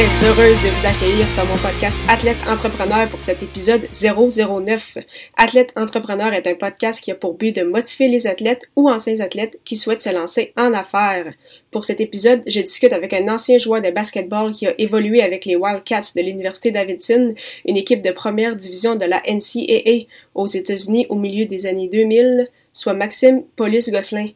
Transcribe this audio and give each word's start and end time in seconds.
Très 0.00 0.28
heureuse 0.28 0.56
de 0.62 0.68
vous 0.68 0.86
accueillir 0.86 1.30
sur 1.30 1.44
mon 1.44 1.58
podcast 1.58 1.98
Athlète 2.08 2.38
Entrepreneur 2.48 3.06
pour 3.10 3.20
cet 3.20 3.42
épisode 3.42 3.82
009. 3.92 4.96
Athlète 5.36 5.74
Entrepreneur 5.76 6.32
est 6.32 6.46
un 6.46 6.54
podcast 6.54 7.04
qui 7.04 7.10
a 7.10 7.14
pour 7.14 7.34
but 7.34 7.54
de 7.54 7.64
motiver 7.64 8.08
les 8.08 8.26
athlètes 8.26 8.62
ou 8.76 8.88
anciens 8.88 9.20
athlètes 9.20 9.60
qui 9.66 9.76
souhaitent 9.76 10.00
se 10.00 10.08
lancer 10.08 10.54
en 10.56 10.72
affaires. 10.72 11.34
Pour 11.70 11.84
cet 11.84 12.00
épisode, 12.00 12.40
je 12.46 12.60
discute 12.60 12.94
avec 12.94 13.12
un 13.12 13.28
ancien 13.28 13.58
joueur 13.58 13.82
de 13.82 13.90
basketball 13.90 14.52
qui 14.52 14.66
a 14.66 14.74
évolué 14.80 15.20
avec 15.20 15.44
les 15.44 15.56
Wildcats 15.56 16.14
de 16.16 16.22
l'Université 16.22 16.70
Davidson, 16.70 17.34
une 17.66 17.76
équipe 17.76 18.00
de 18.00 18.12
première 18.12 18.56
division 18.56 18.96
de 18.96 19.04
la 19.04 19.20
NCAA 19.28 20.06
aux 20.34 20.46
États-Unis 20.46 21.08
au 21.10 21.16
milieu 21.16 21.44
des 21.44 21.66
années 21.66 21.88
2000, 21.88 22.48
soit 22.72 22.94
Maxime 22.94 23.42
Paulus 23.54 23.90
Gosselin. 23.90 24.28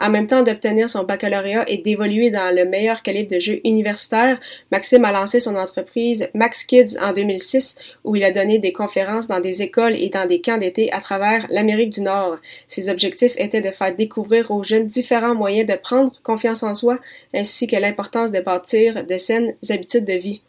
En 0.00 0.10
même 0.10 0.28
temps 0.28 0.42
d'obtenir 0.42 0.88
son 0.88 1.02
baccalauréat 1.02 1.68
et 1.68 1.78
d'évoluer 1.78 2.30
dans 2.30 2.54
le 2.54 2.64
meilleur 2.64 3.02
calibre 3.02 3.34
de 3.34 3.40
jeu 3.40 3.60
universitaire, 3.64 4.38
Maxime 4.70 5.04
a 5.04 5.10
lancé 5.10 5.40
son 5.40 5.56
entreprise 5.56 6.28
Max 6.34 6.62
Kids 6.64 6.96
en 7.00 7.12
2006 7.12 7.76
où 8.04 8.14
il 8.14 8.22
a 8.22 8.30
donné 8.30 8.60
des 8.60 8.72
conférences 8.72 9.26
dans 9.26 9.40
des 9.40 9.62
écoles 9.62 9.96
et 9.96 10.08
dans 10.08 10.26
des 10.26 10.40
camps 10.40 10.58
d'été 10.58 10.92
à 10.92 11.00
travers 11.00 11.46
l'Amérique 11.50 11.90
du 11.90 12.02
Nord. 12.02 12.38
Ses 12.68 12.88
objectifs 12.90 13.34
étaient 13.36 13.60
de 13.60 13.72
faire 13.72 13.94
découvrir 13.94 14.52
aux 14.52 14.62
jeunes 14.62 14.86
différents 14.86 15.34
moyens 15.34 15.68
de 15.68 15.76
prendre 15.76 16.12
confiance 16.22 16.62
en 16.62 16.74
soi 16.74 16.98
ainsi 17.34 17.66
que 17.66 17.76
l'importance 17.76 18.30
de 18.30 18.40
bâtir 18.40 19.04
de 19.04 19.18
saines 19.18 19.54
habitudes 19.68 20.04
de 20.04 20.12
vie. 20.12 20.42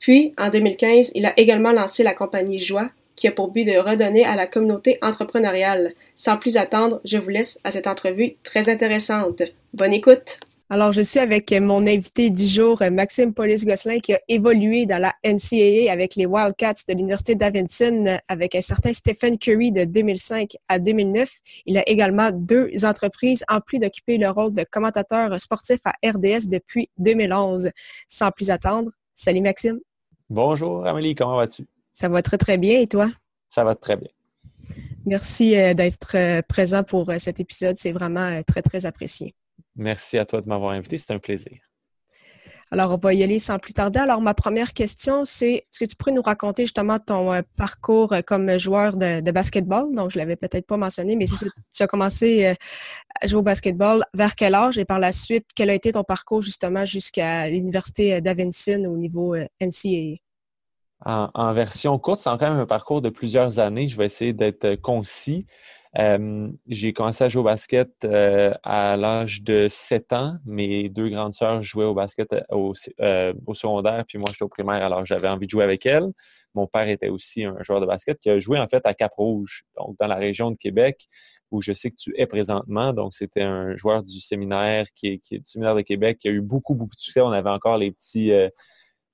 Puis, 0.00 0.32
en 0.38 0.48
2015, 0.48 1.12
il 1.14 1.26
a 1.26 1.38
également 1.38 1.72
lancé 1.72 2.02
la 2.02 2.14
compagnie 2.14 2.60
Joie, 2.60 2.90
qui 3.16 3.28
a 3.28 3.32
pour 3.32 3.50
but 3.50 3.64
de 3.64 3.78
redonner 3.78 4.24
à 4.24 4.36
la 4.36 4.46
communauté 4.46 4.98
entrepreneuriale. 5.02 5.94
Sans 6.16 6.36
plus 6.36 6.56
attendre, 6.56 7.00
je 7.04 7.18
vous 7.18 7.28
laisse 7.28 7.58
à 7.64 7.70
cette 7.70 7.86
entrevue 7.86 8.36
très 8.42 8.68
intéressante. 8.68 9.42
Bonne 9.72 9.92
écoute! 9.92 10.38
Alors, 10.70 10.92
je 10.92 11.02
suis 11.02 11.20
avec 11.20 11.52
mon 11.52 11.86
invité 11.86 12.30
du 12.30 12.46
jour, 12.46 12.82
Maxime 12.90 13.34
Paulus 13.34 13.66
Gosselin, 13.66 13.98
qui 13.98 14.14
a 14.14 14.20
évolué 14.28 14.86
dans 14.86 14.98
la 15.00 15.12
NCAA 15.22 15.92
avec 15.92 16.16
les 16.16 16.24
Wildcats 16.24 16.86
de 16.88 16.94
l'Université 16.94 17.34
d'Avinson 17.34 18.18
avec 18.28 18.54
un 18.54 18.62
certain 18.62 18.94
Stephen 18.94 19.38
Curry 19.38 19.72
de 19.72 19.84
2005 19.84 20.56
à 20.68 20.78
2009. 20.78 21.30
Il 21.66 21.76
a 21.76 21.86
également 21.86 22.30
deux 22.32 22.70
entreprises, 22.84 23.44
en 23.48 23.60
plus 23.60 23.78
d'occuper 23.78 24.16
le 24.16 24.30
rôle 24.30 24.54
de 24.54 24.64
commentateur 24.68 25.38
sportif 25.38 25.80
à 25.84 25.92
RDS 26.02 26.48
depuis 26.48 26.88
2011. 26.96 27.70
Sans 28.08 28.30
plus 28.30 28.50
attendre, 28.50 28.90
salut 29.12 29.42
Maxime. 29.42 29.80
Bonjour 30.30 30.86
Amélie, 30.86 31.14
comment 31.14 31.36
vas-tu? 31.36 31.66
Ça 31.94 32.08
va 32.08 32.20
très, 32.20 32.36
très 32.36 32.58
bien. 32.58 32.80
Et 32.80 32.88
toi? 32.88 33.08
Ça 33.48 33.64
va 33.64 33.74
très 33.74 33.96
bien. 33.96 34.10
Merci 35.06 35.56
euh, 35.56 35.74
d'être 35.74 36.16
euh, 36.16 36.42
présent 36.42 36.82
pour 36.82 37.08
euh, 37.08 37.18
cet 37.18 37.38
épisode. 37.38 37.76
C'est 37.78 37.92
vraiment 37.92 38.42
très, 38.42 38.62
très 38.62 38.84
apprécié. 38.84 39.34
Merci 39.76 40.18
à 40.18 40.26
toi 40.26 40.40
de 40.40 40.48
m'avoir 40.48 40.72
invité. 40.72 40.98
C'est 40.98 41.12
un 41.12 41.18
plaisir. 41.18 41.52
Alors, 42.70 42.92
on 42.92 42.96
va 42.96 43.14
y 43.14 43.22
aller 43.22 43.38
sans 43.38 43.60
plus 43.60 43.74
tarder. 43.74 44.00
Alors, 44.00 44.20
ma 44.20 44.34
première 44.34 44.72
question, 44.72 45.24
c'est 45.24 45.52
est-ce 45.52 45.78
que 45.78 45.84
tu 45.84 45.94
pourrais 45.94 46.12
nous 46.12 46.22
raconter 46.22 46.64
justement 46.64 46.98
ton 46.98 47.30
parcours 47.56 48.12
comme 48.26 48.58
joueur 48.58 48.96
de, 48.96 49.30
basketball? 49.30 49.94
Donc, 49.94 50.10
je 50.10 50.18
l'avais 50.18 50.34
peut-être 50.34 50.66
pas 50.66 50.76
mentionné, 50.76 51.14
mais 51.14 51.26
c'est 51.26 51.46
tu 51.72 51.82
as 51.82 51.86
commencé 51.86 52.56
à 53.20 53.26
jouer 53.26 53.38
au 53.38 53.42
basketball 53.42 54.04
vers 54.14 54.34
quel 54.34 54.56
âge? 54.56 54.78
Et 54.78 54.84
par 54.84 54.98
la 54.98 55.12
suite, 55.12 55.46
quel 55.54 55.70
a 55.70 55.74
été 55.74 55.92
ton 55.92 56.02
parcours 56.02 56.40
justement 56.40 56.84
jusqu'à 56.84 57.48
l'Université 57.48 58.20
d'Avinson 58.20 58.82
au 58.88 58.96
niveau 58.96 59.36
NCAA? 59.60 60.23
En, 61.04 61.52
version 61.52 61.98
courte. 61.98 62.20
C'est 62.20 62.30
quand 62.30 62.40
même 62.40 62.58
un 62.58 62.66
parcours 62.66 63.02
de 63.02 63.10
plusieurs 63.10 63.58
années. 63.58 63.88
Je 63.88 63.96
vais 63.96 64.06
essayer 64.06 64.32
d'être 64.32 64.64
euh, 64.64 64.76
concis. 64.76 65.46
Euh, 65.98 66.48
j'ai 66.66 66.92
commencé 66.92 67.22
à 67.22 67.28
jouer 67.28 67.40
au 67.42 67.44
basket 67.44 67.90
euh, 68.04 68.52
à 68.64 68.96
l'âge 68.96 69.42
de 69.42 69.68
7 69.70 70.12
ans. 70.12 70.36
Mes 70.44 70.88
deux 70.88 71.08
grandes 71.08 71.34
sœurs 71.34 71.62
jouaient 71.62 71.84
au 71.84 71.94
basket 71.94 72.34
au, 72.50 72.74
secondaire, 72.74 74.04
puis 74.08 74.18
moi 74.18 74.26
j'étais 74.32 74.42
au 74.42 74.48
primaire, 74.48 74.82
alors 74.82 75.04
j'avais 75.04 75.28
envie 75.28 75.46
de 75.46 75.50
jouer 75.50 75.62
avec 75.62 75.86
elles. 75.86 76.08
Mon 76.54 76.66
père 76.66 76.88
était 76.88 77.10
aussi 77.10 77.44
un 77.44 77.62
joueur 77.62 77.80
de 77.80 77.86
basket 77.86 78.18
qui 78.18 78.28
a 78.28 78.40
joué 78.40 78.58
en 78.58 78.66
fait 78.66 78.84
à 78.84 78.94
Cap-Rouge, 78.94 79.64
donc 79.76 79.96
dans 79.98 80.08
la 80.08 80.16
région 80.16 80.50
de 80.50 80.56
Québec, 80.56 81.06
où 81.52 81.60
je 81.60 81.72
sais 81.72 81.90
que 81.90 81.96
tu 81.96 82.12
es 82.18 82.26
présentement. 82.26 82.92
Donc 82.92 83.14
c'était 83.14 83.42
un 83.42 83.76
joueur 83.76 84.02
du 84.02 84.20
séminaire 84.20 84.86
qui 84.96 85.08
est, 85.08 85.18
qui 85.18 85.36
est, 85.36 85.38
du 85.38 85.46
séminaire 85.46 85.76
de 85.76 85.82
Québec 85.82 86.18
qui 86.18 86.26
a 86.26 86.32
eu 86.32 86.40
beaucoup, 86.40 86.74
beaucoup 86.74 86.96
de 86.96 87.00
succès. 87.00 87.20
On 87.20 87.30
avait 87.30 87.50
encore 87.50 87.78
les 87.78 87.92
petits 87.92 88.32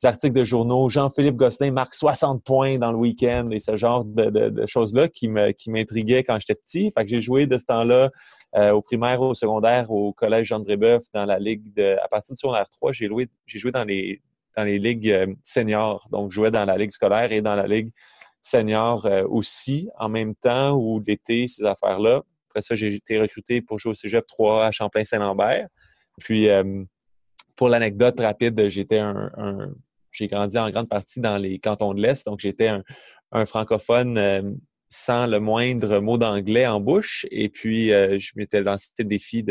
articles 0.06 0.34
de 0.34 0.44
journaux. 0.44 0.88
Jean-Philippe 0.88 1.36
Gosselin 1.36 1.72
marque 1.72 1.94
60 1.94 2.42
points 2.42 2.78
dans 2.78 2.92
le 2.92 2.98
week-end 2.98 3.50
et 3.50 3.60
ce 3.60 3.76
genre 3.76 4.04
de, 4.04 4.64
choses-là 4.66 5.08
qui 5.08 5.28
me 5.28 5.52
qui 5.52 5.70
m'intriguaient 5.70 6.24
quand 6.24 6.38
j'étais 6.38 6.54
petit. 6.54 6.90
Fait 6.92 7.04
que 7.04 7.10
j'ai 7.10 7.20
joué 7.20 7.46
de 7.46 7.58
ce 7.58 7.66
temps-là 7.66 8.10
euh, 8.56 8.72
au 8.72 8.82
primaire, 8.82 9.20
au 9.20 9.34
secondaire, 9.34 9.90
au 9.90 10.12
collège 10.12 10.48
Jean 10.48 10.60
Brébeuf, 10.60 11.04
dans 11.14 11.24
la 11.24 11.38
ligue 11.38 11.72
de. 11.74 11.96
À 12.02 12.08
partir 12.08 12.34
du 12.34 12.38
secondaire 12.38 12.68
3, 12.70 12.92
j'ai 12.92 13.06
joué, 13.06 13.28
dans 13.72 13.84
les 13.84 14.20
dans 14.56 14.64
les 14.64 14.78
ligues 14.78 15.10
euh, 15.10 15.26
seniors. 15.42 16.08
Donc, 16.10 16.30
je 16.30 16.36
jouais 16.36 16.50
dans 16.50 16.64
la 16.64 16.76
ligue 16.76 16.90
scolaire 16.90 17.30
et 17.30 17.40
dans 17.40 17.54
la 17.54 17.68
ligue 17.68 17.92
senior 18.42 19.06
euh, 19.06 19.24
aussi, 19.28 19.88
en 19.98 20.08
même 20.08 20.34
temps, 20.34 20.72
ou 20.72 21.00
l'été, 21.06 21.46
ces 21.46 21.64
affaires-là. 21.64 22.22
Après 22.48 22.62
ça, 22.62 22.74
j'ai 22.74 22.92
été 22.92 23.20
recruté 23.20 23.62
pour 23.62 23.78
jouer 23.78 23.92
au 23.92 23.94
Cégep 23.94 24.26
3 24.26 24.66
à 24.66 24.70
Champlain-Saint-Lambert. 24.72 25.68
Puis, 26.18 26.48
pour 27.54 27.68
l'anecdote 27.68 28.18
rapide, 28.18 28.68
j'étais 28.68 28.98
un, 28.98 29.30
j'ai 30.12 30.28
grandi 30.28 30.58
en 30.58 30.70
grande 30.70 30.88
partie 30.88 31.20
dans 31.20 31.36
les 31.36 31.58
cantons 31.58 31.94
de 31.94 32.00
l'Est, 32.00 32.26
donc 32.26 32.40
j'étais 32.40 32.68
un, 33.32 33.46
francophone 33.46 34.18
euh, 34.18 34.42
sans 34.88 35.28
le 35.28 35.38
moindre 35.38 36.00
mot 36.00 36.18
d'anglais 36.18 36.66
en 36.66 36.80
bouche. 36.80 37.24
Et 37.30 37.48
puis, 37.48 37.92
euh, 37.92 38.18
je 38.18 38.32
m'étais 38.34 38.60
lancé 38.60 38.88
le 38.98 39.04
défi 39.04 39.44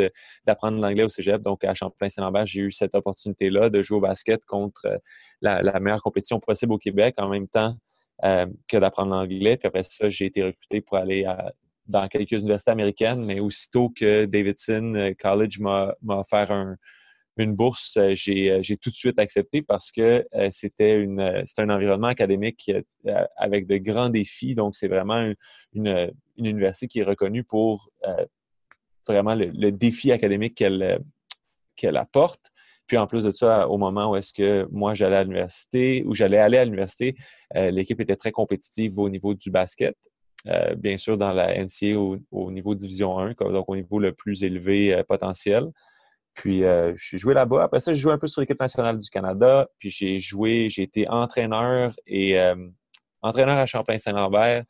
d'apprendre 0.45 0.81
l'anglais 0.81 1.03
au 1.03 1.09
cégep. 1.09 1.41
Donc, 1.41 1.63
à 1.63 1.73
Champlain-Saint-Lambert, 1.73 2.45
j'ai 2.45 2.59
eu 2.59 2.71
cette 2.73 2.93
opportunité-là 2.93 3.69
de 3.69 3.81
jouer 3.81 3.99
au 3.99 4.01
basket 4.01 4.43
contre 4.45 4.85
euh, 4.85 4.97
la, 5.41 5.79
meilleure 5.79 6.01
compétition 6.01 6.41
possible 6.41 6.73
au 6.73 6.77
Québec 6.77 7.15
en 7.17 7.29
même 7.29 7.47
temps 7.47 7.75
que 8.21 8.75
d'apprendre 8.77 9.11
l'anglais. 9.11 9.55
Puis 9.55 9.67
après 9.67 9.83
ça, 9.83 10.09
j'ai 10.09 10.25
été 10.25 10.43
recruté 10.43 10.81
pour 10.81 10.97
aller 10.97 11.25
dans 11.85 12.05
quelques 12.09 12.33
universités 12.33 12.71
américaines, 12.71 13.23
mais 13.23 13.39
aussitôt 13.39 13.93
que 13.95 14.25
Davidson 14.25 15.13
College 15.17 15.59
m'a 15.61 15.95
offert 16.09 16.51
un, 16.51 16.75
une 17.43 17.55
bourse, 17.55 17.97
euh, 17.97 18.13
euh, 18.27 18.59
j'ai 18.61 18.77
tout 18.77 18.89
de 18.89 18.95
suite 18.95 19.19
accepté 19.19 19.61
parce 19.61 19.91
que 19.91 20.25
euh, 20.35 20.49
c'était 20.51 21.05
un 21.57 21.69
environnement 21.69 22.07
académique 22.07 22.71
avec 23.37 23.67
de 23.67 23.77
grands 23.77 24.09
défis. 24.09 24.55
Donc, 24.55 24.75
c'est 24.75 24.87
vraiment 24.87 25.31
une, 25.73 26.11
université 26.37 26.87
qui 26.87 26.99
est 26.99 27.03
reconnue 27.03 27.43
pour 27.43 27.89
vraiment 29.07 29.35
le, 29.35 29.71
défi 29.71 30.11
académique 30.11 30.55
qu'elle 30.55 31.97
apporte. 31.97 32.51
Puis 32.87 32.97
en 32.97 33.05
plus 33.05 33.23
de 33.25 33.31
ça, 33.31 33.67
au 33.69 33.77
moment 33.77 34.11
où 34.11 34.15
est-ce 34.15 34.33
que 34.33 34.67
moi 34.71 34.95
j'allais 34.95 35.17
à 35.17 35.23
l'université, 35.23 36.03
ou 36.07 36.15
j'allais 36.15 36.37
aller 36.37 36.57
à 36.57 36.65
l'université, 36.65 37.15
l'équipe 37.53 37.99
était 37.99 38.15
très 38.15 38.31
compétitive 38.31 38.97
au 38.99 39.09
niveau 39.09 39.33
du 39.33 39.51
basket. 39.51 39.97
bien 40.77 40.97
sûr, 40.97 41.17
dans 41.17 41.33
la 41.33 41.53
NCA 41.61 41.99
au, 41.99 42.17
au, 42.31 42.51
niveau 42.51 42.73
division 42.73 43.19
1, 43.19 43.33
donc 43.33 43.67
au 43.67 43.75
niveau 43.75 43.99
le 43.99 44.13
plus 44.13 44.43
élevé 44.43 45.03
potentiel. 45.07 45.71
Puis 46.33 46.63
euh, 46.63 46.93
j'ai 46.95 47.17
joué 47.17 47.33
là-bas. 47.33 47.63
Après 47.63 47.79
ça, 47.79 47.93
j'ai 47.93 47.99
joué 47.99 48.13
un 48.13 48.17
peu 48.17 48.27
sur 48.27 48.41
l'équipe 48.41 48.59
nationale 48.59 48.97
du 48.97 49.09
Canada. 49.09 49.67
Puis 49.79 49.89
j'ai 49.89 50.19
joué, 50.19 50.69
j'ai 50.69 50.83
été 50.83 51.07
entraîneur 51.09 51.93
et 52.07 52.39
euh, 52.39 52.55
entraîneur 53.21 53.57
à 53.57 53.65
Champlain-Saint-Lambert. 53.65 54.63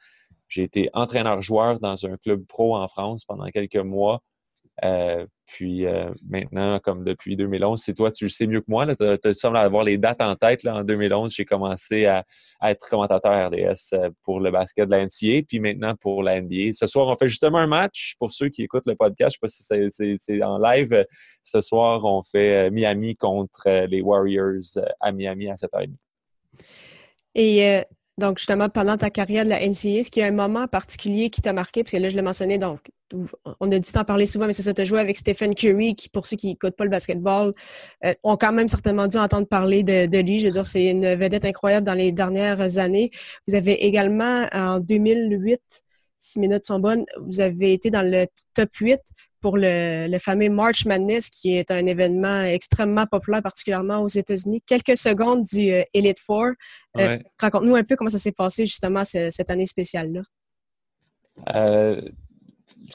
J'ai 0.47 0.63
été 0.63 0.89
entraîneur-joueur 0.94 1.79
dans 1.79 2.06
un 2.06 2.17
club 2.17 2.45
pro 2.47 2.75
en 2.75 2.88
France 2.88 3.23
pendant 3.25 3.45
quelques 3.50 3.75
mois. 3.75 4.21
Euh, 4.83 5.25
puis 5.45 5.85
euh, 5.85 6.11
maintenant, 6.27 6.79
comme 6.79 7.03
depuis 7.03 7.35
2011, 7.35 7.81
c'est 7.83 7.93
toi, 7.93 8.11
tu 8.11 8.25
le 8.25 8.29
sais 8.29 8.47
mieux 8.47 8.61
que 8.61 8.69
moi. 8.69 8.85
Tu 8.95 9.03
as, 9.03 9.33
sembles 9.33 9.57
avoir 9.57 9.83
les 9.83 9.97
dates 9.97 10.21
en 10.21 10.35
tête. 10.35 10.63
Là, 10.63 10.75
en 10.75 10.83
2011, 10.83 11.33
j'ai 11.33 11.45
commencé 11.45 12.05
à, 12.05 12.23
être 12.63 12.89
commentateur 12.89 13.47
RDS 13.47 13.93
euh, 13.93 14.09
pour 14.23 14.41
le 14.41 14.51
basket 14.51 14.89
de 14.89 14.91
la 14.91 15.05
NCA, 15.05 15.43
puis 15.47 15.59
maintenant 15.59 15.95
pour 15.95 16.23
la 16.23 16.41
NBA. 16.41 16.73
Ce 16.73 16.87
soir, 16.87 17.07
on 17.07 17.15
fait 17.15 17.27
justement 17.27 17.59
un 17.59 17.67
match. 17.67 18.15
Pour 18.19 18.31
ceux 18.31 18.49
qui 18.49 18.63
écoutent 18.63 18.87
le 18.87 18.95
podcast, 18.95 19.37
je 19.41 19.45
ne 19.45 19.49
sais 19.49 19.79
pas 19.79 19.89
si 19.91 20.17
c'est 20.19 20.43
en 20.43 20.57
live. 20.59 21.05
Ce 21.43 21.61
soir, 21.61 22.03
on 22.05 22.21
fait 22.23 22.69
Miami 22.69 23.15
contre 23.15 23.85
les 23.87 24.01
Warriors 24.01 24.77
à 24.99 25.11
Miami 25.11 25.49
à 25.49 25.55
7h30. 25.55 25.93
Et 27.35 27.83
Donc, 28.19 28.38
justement, 28.38 28.69
pendant 28.69 28.98
ta 28.98 29.10
carrière 29.10 29.45
de 29.45 29.50
la 29.50 29.66
NCA, 29.66 30.00
est-ce 30.00 30.12
qu'il 30.12 30.21
y 30.21 30.24
a 30.24 30.27
un 30.27 30.31
moment 30.31 30.68
particulier 30.68 31.30
qui 31.30 31.42
t'a 31.42 31.54
marqué? 31.54 31.83
Parce 31.83 31.94
que 31.94 31.98
là, 31.98 32.10
je 32.10 32.16
l'ai 32.16 32.21
mentionné, 32.21 32.57
donc, 32.57 32.80
on 33.60 33.71
a 33.71 33.80
dû 33.80 33.92
t'en 33.92 34.04
parler 34.04 34.25
souvent, 34.25 34.45
mais 34.45 34.54
c'est 34.54 34.62
ça, 34.62 34.74
tu 34.74 34.81
as 34.81 34.86
joué 34.86 35.00
avec 35.00 35.18
Stephen 35.18 35.56
Curry, 35.56 35.95
qui, 35.95 36.10
pour 36.10 36.27
ceux 36.27 36.36
qui 36.36 36.48
n'écoutent 36.48 36.75
pas 36.75 36.83
le 36.83 36.89
basketball, 36.89 37.54
euh, 38.06 38.13
ont 38.24 38.38
quand 38.38 38.51
même 38.51 38.68
certainement 38.68 39.07
dû 39.07 39.18
entendre 39.18 39.48
parler 39.48 39.83
de, 39.83 40.21
lui. 40.21 40.39
Je 40.39 40.48
veux 40.48 40.54
dire, 40.54 40.66
c'est 40.66 40.92
une 40.92 41.16
vedette 41.16 41.45
incroyable 41.45 41.88
dans 41.88 41.94
les 41.94 42.12
dernières 42.12 42.77
années. 42.77 43.10
Vous 43.48 43.56
avez 43.56 43.86
également, 43.86 44.48
en 44.54 44.80
2008, 44.80 45.60
si 46.19 46.39
mes 46.39 46.50
notes 46.50 46.65
sont 46.65 46.80
bonnes, 46.80 47.06
vous 47.25 47.39
avez 47.39 47.74
été 47.74 47.89
dans 47.89 48.01
le 48.01 48.27
top 48.54 48.75
8 48.75 49.00
pour 49.41 49.57
le, 49.57 50.18
fameux 50.19 50.50
March 50.50 50.86
Madness, 50.86 51.30
qui 51.30 51.56
est 51.56 51.71
un 51.71 51.86
événement 51.86 52.44
extrêmement 52.44 53.06
populaire, 53.06 53.41
particulièrement 53.41 54.00
aux 54.00 54.07
États-Unis. 54.07 54.62
Quelques 54.65 54.97
secondes 54.97 55.44
du 55.44 55.71
euh, 55.71 55.83
Elite 55.94 56.19
Four. 56.19 56.51
Euh, 56.97 57.18
raconte-nous 57.39 57.75
un 57.75 57.83
peu 57.83 57.95
comment 57.95 58.09
ça 58.09 58.18
s'est 58.18 58.31
passé, 58.31 58.65
justement, 58.65 59.03
cette 59.03 59.50
année 59.50 59.65
spéciale-là. 59.65 60.21
Euh, 61.56 62.01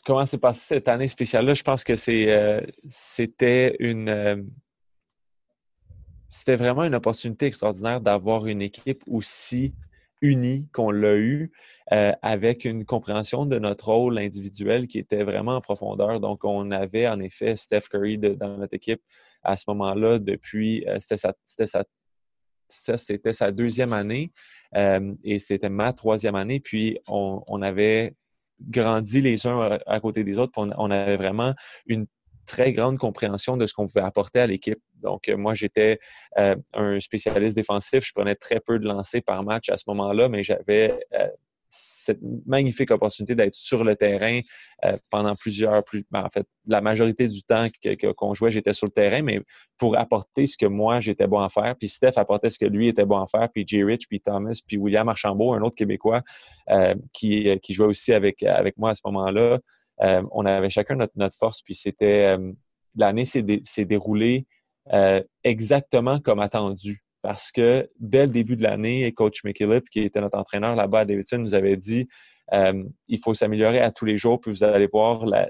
comment 0.05 0.27
s'est 0.27 0.39
passé 0.39 0.61
cette 0.67 0.89
année 0.89 1.09
spéciale-là? 1.09 1.55
Je 1.55 1.63
pense 1.63 1.85
que 1.85 1.95
c'était 1.97 3.77
une... 3.79 4.51
c'était 6.29 6.57
vraiment 6.57 6.85
une 6.85 6.95
opportunité 6.95 7.47
extraordinaire 7.47 8.01
d'avoir 8.01 8.47
une 8.47 8.63
équipe 8.63 9.03
aussi 9.07 9.75
unis 10.21 10.69
qu'on 10.73 10.91
l'a 10.91 11.17
eu, 11.17 11.53
euh, 11.93 12.13
avec 12.23 12.65
une 12.65 12.87
compréhension 12.87 13.45
de 13.45 13.59
notre 13.59 13.93
rôle 13.93 14.17
individuel 14.17 14.87
qui 14.87 14.99
était 14.99 15.23
vraiment 15.23 15.57
en 15.57 15.61
profondeur. 15.61 16.19
Donc, 16.19 16.43
on 16.43 16.71
avait 16.71 17.07
en 17.07 17.21
effet 17.21 17.57
Steph 17.57 17.83
Curry 17.91 18.17
dans 18.17 18.57
notre 18.57 18.73
équipe 18.73 19.03
à 19.43 19.59
ce 19.59 19.65
moment-là 19.69 20.19
depuis, 20.19 20.83
euh, 20.89 20.97
c'était 20.99 21.67
sa, 23.33 23.53
deuxième 23.53 23.93
année 23.93 24.33
euh, 24.75 25.13
et 25.25 25.39
c'était 25.39 25.69
ma 25.69 25.93
troisième 25.93 26.37
année. 26.37 26.59
Puis 26.59 26.99
on, 27.07 27.61
avait 27.61 28.15
grandi 28.63 29.21
les 29.21 29.47
uns 29.47 29.79
à, 29.87 30.01
côté 30.01 30.25
des 30.25 30.39
autres. 30.39 30.53
on, 30.57 30.91
avait 30.91 31.19
vraiment 31.19 31.53
une 31.85 32.07
très 32.47 32.73
grande 32.73 32.97
compréhension 32.97 33.59
de 33.59 33.67
ce 33.67 33.75
qu'on 33.75 33.89
pouvait 33.89 34.07
apporter 34.07 34.41
à 34.41 34.47
l'équipe. 34.47 34.81
Donc, 35.03 35.29
moi, 35.29 35.53
j'étais 35.53 35.99
un 36.35 36.99
spécialiste 36.99 37.55
défensif. 37.55 38.07
Je 38.07 38.13
prenais 38.15 38.37
très 38.37 38.61
peu 38.61 38.79
de 38.79 38.87
lancers 38.87 39.23
par 39.23 39.43
match 39.43 39.69
à 39.69 39.77
ce 39.77 39.85
moment-là, 39.89 40.31
mais 40.31 40.43
j'avais 40.43 40.99
cette 41.77 42.21
magnifique 42.47 42.91
opportunité 42.91 43.35
d'être 43.35 43.55
sur 43.55 43.85
le 43.85 43.97
terrain 43.97 44.41
pendant 45.11 45.35
plusieurs, 45.35 45.83
plus, 45.85 46.05
ben, 46.11 46.25
en 46.25 46.31
fait, 46.31 46.47
la 46.67 46.81
majorité 46.81 47.27
du 47.27 47.43
temps 47.43 47.67
qu'on 48.17 48.35
jouait, 48.35 48.51
j'étais 48.51 48.73
sur 48.73 48.87
le 48.87 48.93
terrain, 48.93 49.23
mais 49.23 49.41
pour 49.79 49.97
apporter 49.97 50.47
ce 50.47 50.57
que 50.57 50.67
moi 50.67 51.01
j'étais 51.01 51.27
bon 51.27 51.41
à 51.41 51.49
faire, 51.49 51.75
puis 51.77 51.89
Steph 51.89 52.13
apportait 52.17 52.51
ce 52.51 52.59
que 52.59 52.67
lui 52.67 52.89
était 52.89 53.05
bon 53.05 53.19
à 53.19 53.27
faire, 53.27 53.49
puis 53.51 53.65
Jay 53.67 53.83
Rich, 53.83 54.09
puis 54.09 54.21
Thomas, 54.21 54.59
puis 54.67 54.77
William 54.77 55.09
Archambault, 55.09 55.55
un 55.55 55.63
autre 55.63 55.77
Québécois 55.77 56.23
qui, 57.13 57.59
qui 57.61 57.73
jouait 57.75 57.87
aussi 57.87 58.13
avec, 58.13 58.43
moi 58.77 58.91
à 58.91 58.95
ce 58.95 59.03
moment-là. 59.07 59.59
Euh, 60.03 60.23
on 60.33 60.45
avait 60.45 60.71
chacun 60.71 60.97
notre, 60.97 61.37
force, 61.37 61.63
puis 61.63 61.75
c'était 61.75 62.37
euh, 62.37 62.53
l'année 62.97 63.25
s'est 63.25 63.85
déroulée 63.85 64.47
euh, 64.93 65.23
exactement 65.45 66.21
comme 66.21 66.41
attendu. 66.41 67.04
Parce 67.25 67.51
que 67.51 67.89
dès 67.99 68.27
le 68.27 68.33
début 68.33 68.55
de 68.55 68.63
l'année, 68.63 69.11
Coach 69.13 69.45
McKillip, 69.45 69.89
qui 69.89 70.01
était 70.01 70.21
notre 70.21 70.37
entraîneur 70.37 70.77
là-bas 70.77 71.01
à 71.01 71.05
Davidson, 71.07 71.39
nous 71.39 71.55
avait 71.55 71.79
dit 71.79 72.07
il 72.53 73.19
faut 73.19 73.33
s'améliorer 73.33 73.81
à 73.81 73.91
tous 73.91 74.05
les 74.05 74.19
jours, 74.19 74.39
puis 74.39 74.51
vous 74.51 74.63
allez 74.63 74.87
voir, 74.87 75.25
la, 75.25 75.49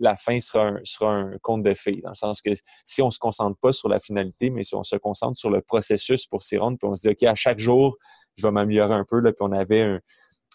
la, 0.00 0.16
fin 0.16 0.40
sera 0.40 0.66
un, 0.66 0.80
sera 0.82 1.14
un 1.14 1.38
conte 1.40 1.62
de 1.62 1.74
fées. 1.74 2.00
Dans 2.02 2.10
le 2.10 2.16
sens 2.16 2.40
que 2.40 2.50
si 2.84 3.02
on 3.02 3.06
ne 3.06 3.10
se 3.12 3.20
concentre 3.20 3.56
pas 3.60 3.70
sur 3.70 3.88
la 3.88 4.00
finalité, 4.00 4.50
mais 4.50 4.64
si 4.64 4.74
on 4.74 4.82
se 4.82 4.96
concentre 4.96 5.38
sur 5.38 5.48
le 5.48 5.60
processus 5.60 6.26
pour 6.26 6.42
s'y 6.42 6.56
rendre, 6.56 6.76
puis 6.76 6.88
on 6.90 6.96
se 6.96 7.02
dit, 7.02 7.08
OK, 7.10 7.22
à 7.22 7.36
chaque 7.36 7.60
jour, 7.60 7.96
je 8.34 8.44
vais 8.44 8.50
m'améliorer 8.50 8.94
un 8.94 9.04
peu, 9.08 9.20
là, 9.20 9.32
puis 9.32 9.46
on 9.48 9.52
avait 9.52 9.82
un, 9.82 10.00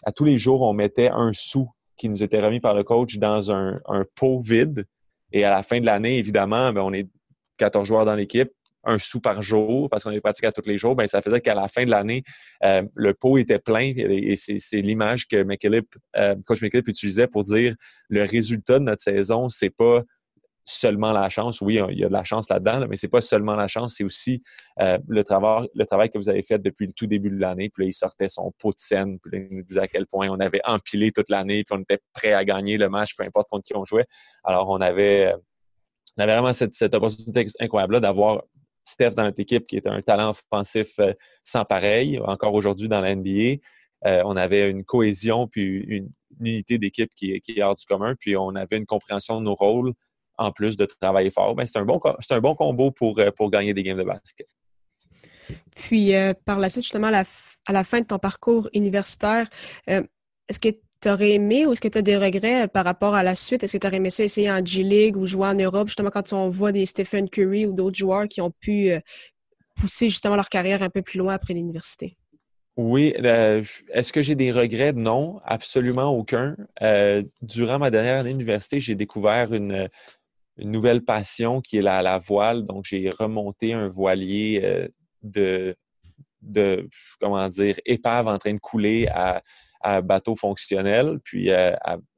à 0.04 0.12
tous 0.12 0.26
les 0.26 0.36
jours, 0.36 0.60
on 0.60 0.74
mettait 0.74 1.08
un 1.08 1.32
sou 1.32 1.70
qui 1.96 2.10
nous 2.10 2.22
était 2.22 2.42
remis 2.42 2.60
par 2.60 2.74
le 2.74 2.84
coach 2.84 3.16
dans 3.16 3.50
un, 3.50 3.80
pot 4.14 4.42
vide. 4.42 4.84
Et 5.32 5.44
à 5.44 5.50
la 5.50 5.62
fin 5.62 5.80
de 5.80 5.86
l'année, 5.86 6.18
évidemment, 6.18 6.74
ben, 6.74 6.82
on 6.82 6.92
est 6.92 7.08
14 7.58 7.88
joueurs 7.88 8.04
dans 8.04 8.14
l'équipe, 8.14 8.52
un 8.84 8.98
sou 8.98 9.20
par 9.20 9.42
jour 9.42 9.88
parce 9.90 10.04
qu'on 10.04 10.10
est 10.10 10.20
pratiqué 10.20 10.46
à 10.46 10.52
tous 10.52 10.66
les 10.66 10.78
jours, 10.78 10.96
ben, 10.96 11.06
ça 11.06 11.20
faisait 11.22 11.40
qu'à 11.40 11.54
la 11.54 11.68
fin 11.68 11.84
de 11.84 11.90
l'année, 11.90 12.22
euh, 12.64 12.82
le 12.94 13.14
pot 13.14 13.38
était 13.38 13.58
plein 13.58 13.92
et, 13.96 14.36
c'est 14.36 14.80
l'image 14.80 15.26
que 15.26 15.42
McKillip, 15.42 15.86
euh, 16.16 16.36
coach 16.46 16.62
McKillip 16.62 16.88
utilisait 16.88 17.26
pour 17.26 17.44
dire 17.44 17.74
le 18.08 18.22
résultat 18.22 18.78
de 18.78 18.84
notre 18.84 19.02
saison, 19.02 19.48
c'est 19.48 19.70
pas 19.70 20.02
seulement 20.68 21.12
la 21.12 21.30
chance. 21.30 21.62
Oui, 21.62 21.80
il 21.90 21.98
y 21.98 22.04
a 22.04 22.08
de 22.08 22.12
la 22.12 22.24
chance 22.24 22.48
là-dedans, 22.50 22.86
mais 22.88 22.96
c'est 22.96 23.08
pas 23.08 23.22
seulement 23.22 23.56
la 23.56 23.68
chance, 23.68 23.94
c'est 23.96 24.04
aussi 24.04 24.42
euh, 24.80 24.98
le, 25.08 25.24
travail, 25.24 25.66
le 25.74 25.86
travail 25.86 26.10
que 26.10 26.18
vous 26.18 26.28
avez 26.28 26.42
fait 26.42 26.58
depuis 26.58 26.86
le 26.86 26.92
tout 26.92 27.06
début 27.06 27.30
de 27.30 27.38
l'année. 27.40 27.70
Puis 27.70 27.84
là, 27.84 27.88
il 27.88 27.92
sortait 27.92 28.28
son 28.28 28.52
pot 28.58 28.70
de 28.72 28.78
scène, 28.78 29.18
puis 29.18 29.32
là, 29.32 29.46
il 29.50 29.56
nous 29.56 29.62
disait 29.62 29.80
à 29.80 29.88
quel 29.88 30.06
point 30.06 30.28
on 30.28 30.38
avait 30.40 30.60
empilé 30.64 31.10
toute 31.10 31.30
l'année, 31.30 31.64
puis 31.64 31.76
on 31.76 31.82
était 31.82 32.00
prêt 32.12 32.34
à 32.34 32.44
gagner 32.44 32.76
le 32.76 32.90
match, 32.90 33.16
peu 33.16 33.24
importe 33.24 33.48
contre 33.48 33.64
qui 33.64 33.74
on 33.74 33.84
jouait. 33.86 34.06
Alors, 34.44 34.68
on 34.68 34.80
avait, 34.80 35.34
on 36.18 36.22
avait 36.22 36.34
vraiment 36.34 36.52
cette, 36.52 36.74
cette 36.74 36.94
opportunité 36.94 37.46
incroyable-là 37.60 38.00
d'avoir 38.00 38.42
Steph 38.88 39.10
dans 39.10 39.24
notre 39.24 39.40
équipe 39.40 39.66
qui 39.66 39.76
est 39.76 39.86
un 39.86 40.02
talent 40.02 40.30
offensif 40.30 40.98
euh, 40.98 41.12
sans 41.42 41.64
pareil, 41.64 42.18
encore 42.24 42.54
aujourd'hui 42.54 42.88
dans 42.88 43.00
la 43.00 43.14
NBA. 43.14 43.60
on 44.04 44.36
avait 44.36 44.70
une 44.70 44.84
cohésion 44.84 45.46
puis 45.48 45.84
une, 45.88 46.10
unité 46.40 46.78
d'équipe 46.78 47.10
qui, 47.14 47.32
est 47.32 47.62
hors 47.62 47.74
du 47.74 47.84
commun, 47.86 48.14
puis 48.18 48.36
on 48.36 48.54
avait 48.54 48.76
une 48.76 48.86
compréhension 48.86 49.40
de 49.40 49.44
nos 49.44 49.54
rôles, 49.54 49.92
en 50.36 50.52
plus 50.52 50.76
de 50.76 50.86
travailler 51.00 51.30
fort, 51.30 51.54
ben, 51.54 51.66
c'est 51.66 51.78
un, 51.78 51.84
bon, 51.84 52.00
un 52.30 52.40
bon 52.40 52.54
combo 52.54 52.90
pour, 52.92 53.18
euh, 53.18 53.30
pour 53.32 53.50
gagner 53.50 53.74
des 53.74 53.82
games 53.82 53.98
de 53.98 54.04
basket. 54.04 54.46
Puis, 55.74 56.14
euh, 56.14 56.32
par 56.44 56.58
la 56.58 56.68
suite, 56.68 56.84
justement, 56.84 57.08
à 57.08 57.72
la, 57.72 57.84
fin 57.84 58.00
de 58.00 58.06
ton 58.06 58.18
parcours 58.18 58.68
universitaire, 58.72 59.48
euh, 59.90 60.02
est-ce 60.48 60.58
que 60.58 60.68
tu 61.00 61.08
aurais 61.08 61.32
aimé 61.32 61.66
ou 61.66 61.72
est-ce 61.72 61.80
que 61.80 61.88
tu 61.88 61.98
as 61.98 62.02
des 62.02 62.16
regrets 62.16 62.68
par 62.68 62.84
rapport 62.84 63.14
à 63.14 63.22
la 63.22 63.34
suite? 63.34 63.62
Est-ce 63.62 63.76
que 63.76 63.78
tu 63.78 63.86
aurais 63.86 63.96
aimé 63.96 64.10
ça 64.10 64.24
essayer 64.24 64.50
en 64.50 64.64
G-League 64.64 65.16
ou 65.16 65.26
jouer 65.26 65.48
en 65.48 65.54
Europe, 65.54 65.88
justement, 65.88 66.10
quand 66.10 66.32
on 66.32 66.48
voit 66.48 66.72
des 66.72 66.86
Stephen 66.86 67.28
Curry 67.28 67.66
ou 67.66 67.72
d'autres 67.72 67.96
joueurs 67.96 68.28
qui 68.28 68.40
ont 68.40 68.50
pu 68.50 68.90
pousser 69.76 70.08
justement 70.08 70.36
leur 70.36 70.48
carrière 70.48 70.82
un 70.82 70.90
peu 70.90 71.02
plus 71.02 71.18
loin 71.18 71.34
après 71.34 71.54
l'université? 71.54 72.16
Oui. 72.76 73.12
Est-ce 73.92 74.12
que 74.12 74.22
j'ai 74.22 74.36
des 74.36 74.52
regrets? 74.52 74.92
Non, 74.92 75.40
absolument 75.44 76.16
aucun. 76.16 76.56
durant 77.42 77.78
ma 77.78 77.90
dernière 77.90 78.20
année 78.20 78.30
d'université, 78.30 78.78
j'ai 78.80 78.94
découvert 78.94 79.52
une, 79.52 79.88
nouvelle 80.58 81.04
passion 81.04 81.60
qui 81.60 81.78
est 81.78 81.82
la, 81.82 82.02
la 82.02 82.18
voile. 82.18 82.64
Donc, 82.66 82.84
j'ai 82.84 83.10
remonté 83.10 83.72
un 83.72 83.88
voilier 83.88 84.60
euh, 84.64 84.88
de, 85.22 85.76
de, 86.42 86.88
comment 87.20 87.48
dire, 87.48 87.78
épave 87.86 88.26
en 88.26 88.38
train 88.38 88.54
de 88.54 88.58
couler 88.58 89.08
à, 89.08 89.42
à 89.80 90.00
bateau 90.00 90.36
fonctionnel. 90.36 91.18
Puis, 91.24 91.50
euh, 91.50 91.72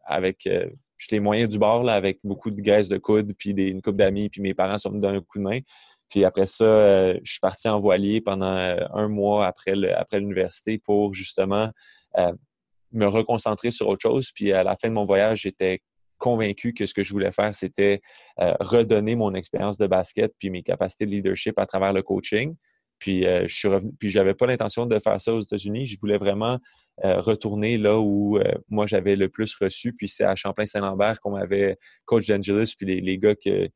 avec 0.04 0.46
euh, 0.46 0.68
les 1.10 1.20
moyens 1.20 1.50
du 1.50 1.58
bord, 1.58 1.82
là, 1.82 1.94
avec 1.94 2.18
beaucoup 2.24 2.50
de 2.50 2.60
graisse 2.60 2.88
de 2.88 2.98
coude, 2.98 3.32
puis 3.38 3.54
des, 3.54 3.70
une 3.70 3.82
couple 3.82 3.98
d'amis, 3.98 4.28
puis 4.28 4.40
mes 4.40 4.54
parents 4.54 4.78
sont 4.78 4.90
me 4.90 5.00
donner 5.00 5.18
un 5.18 5.22
coup 5.22 5.38
de 5.38 5.44
main. 5.44 5.60
Puis 6.08 6.24
après 6.24 6.46
ça, 6.46 6.64
euh, 6.64 7.18
je 7.22 7.32
suis 7.32 7.40
parti 7.40 7.68
en 7.68 7.80
voilier 7.80 8.20
pendant 8.20 8.46
un 8.46 9.08
mois 9.08 9.46
après 9.46 9.72
après 9.92 10.18
l'université 10.18 10.78
pour 10.78 11.14
justement 11.14 11.70
me 12.92 13.06
reconcentrer 13.06 13.70
sur 13.70 13.86
autre 13.86 14.02
chose. 14.02 14.32
Puis 14.34 14.52
à 14.52 14.64
la 14.64 14.76
fin 14.76 14.88
de 14.88 14.94
mon 14.94 15.04
voyage, 15.04 15.42
j'étais 15.42 15.80
convaincu 16.18 16.74
que 16.74 16.84
ce 16.84 16.92
que 16.92 17.04
je 17.04 17.12
voulais 17.12 17.30
faire, 17.30 17.54
c'était 17.54 18.00
redonner 18.36 19.14
mon 19.14 19.34
expérience 19.34 19.78
de 19.78 19.86
basket 19.86 20.34
puis 20.36 20.50
mes 20.50 20.64
capacités 20.64 21.06
de 21.06 21.12
leadership 21.12 21.56
à 21.60 21.66
travers 21.66 21.92
le 21.92 22.02
coaching. 22.02 22.56
Puis 23.00 23.26
euh, 23.26 23.48
je 23.48 23.54
suis 23.54 23.66
revenu, 23.66 23.92
puis 23.98 24.08
j'avais 24.08 24.34
pas 24.34 24.46
l'intention 24.46 24.86
de 24.86 24.98
faire 25.00 25.20
ça 25.20 25.34
aux 25.34 25.40
États-Unis. 25.40 25.86
Je 25.86 25.98
voulais 25.98 26.18
vraiment 26.18 26.58
euh, 27.04 27.20
retourner 27.20 27.78
là 27.78 27.98
où 27.98 28.38
moi 28.68 28.86
j'avais 28.86 29.16
le 29.16 29.28
plus 29.28 29.52
reçu. 29.54 29.92
Puis 29.92 30.06
c'est 30.06 30.24
à 30.24 30.36
Champlain-Saint-Lambert 30.36 31.20
qu'on 31.20 31.32
m'avait 31.32 31.78
coach 32.04 32.28
d'Angelus, 32.28 32.76
puis 32.76 32.86
les, 32.86 33.00
les, 33.00 33.18
gars 33.18 33.34
que 33.34 33.68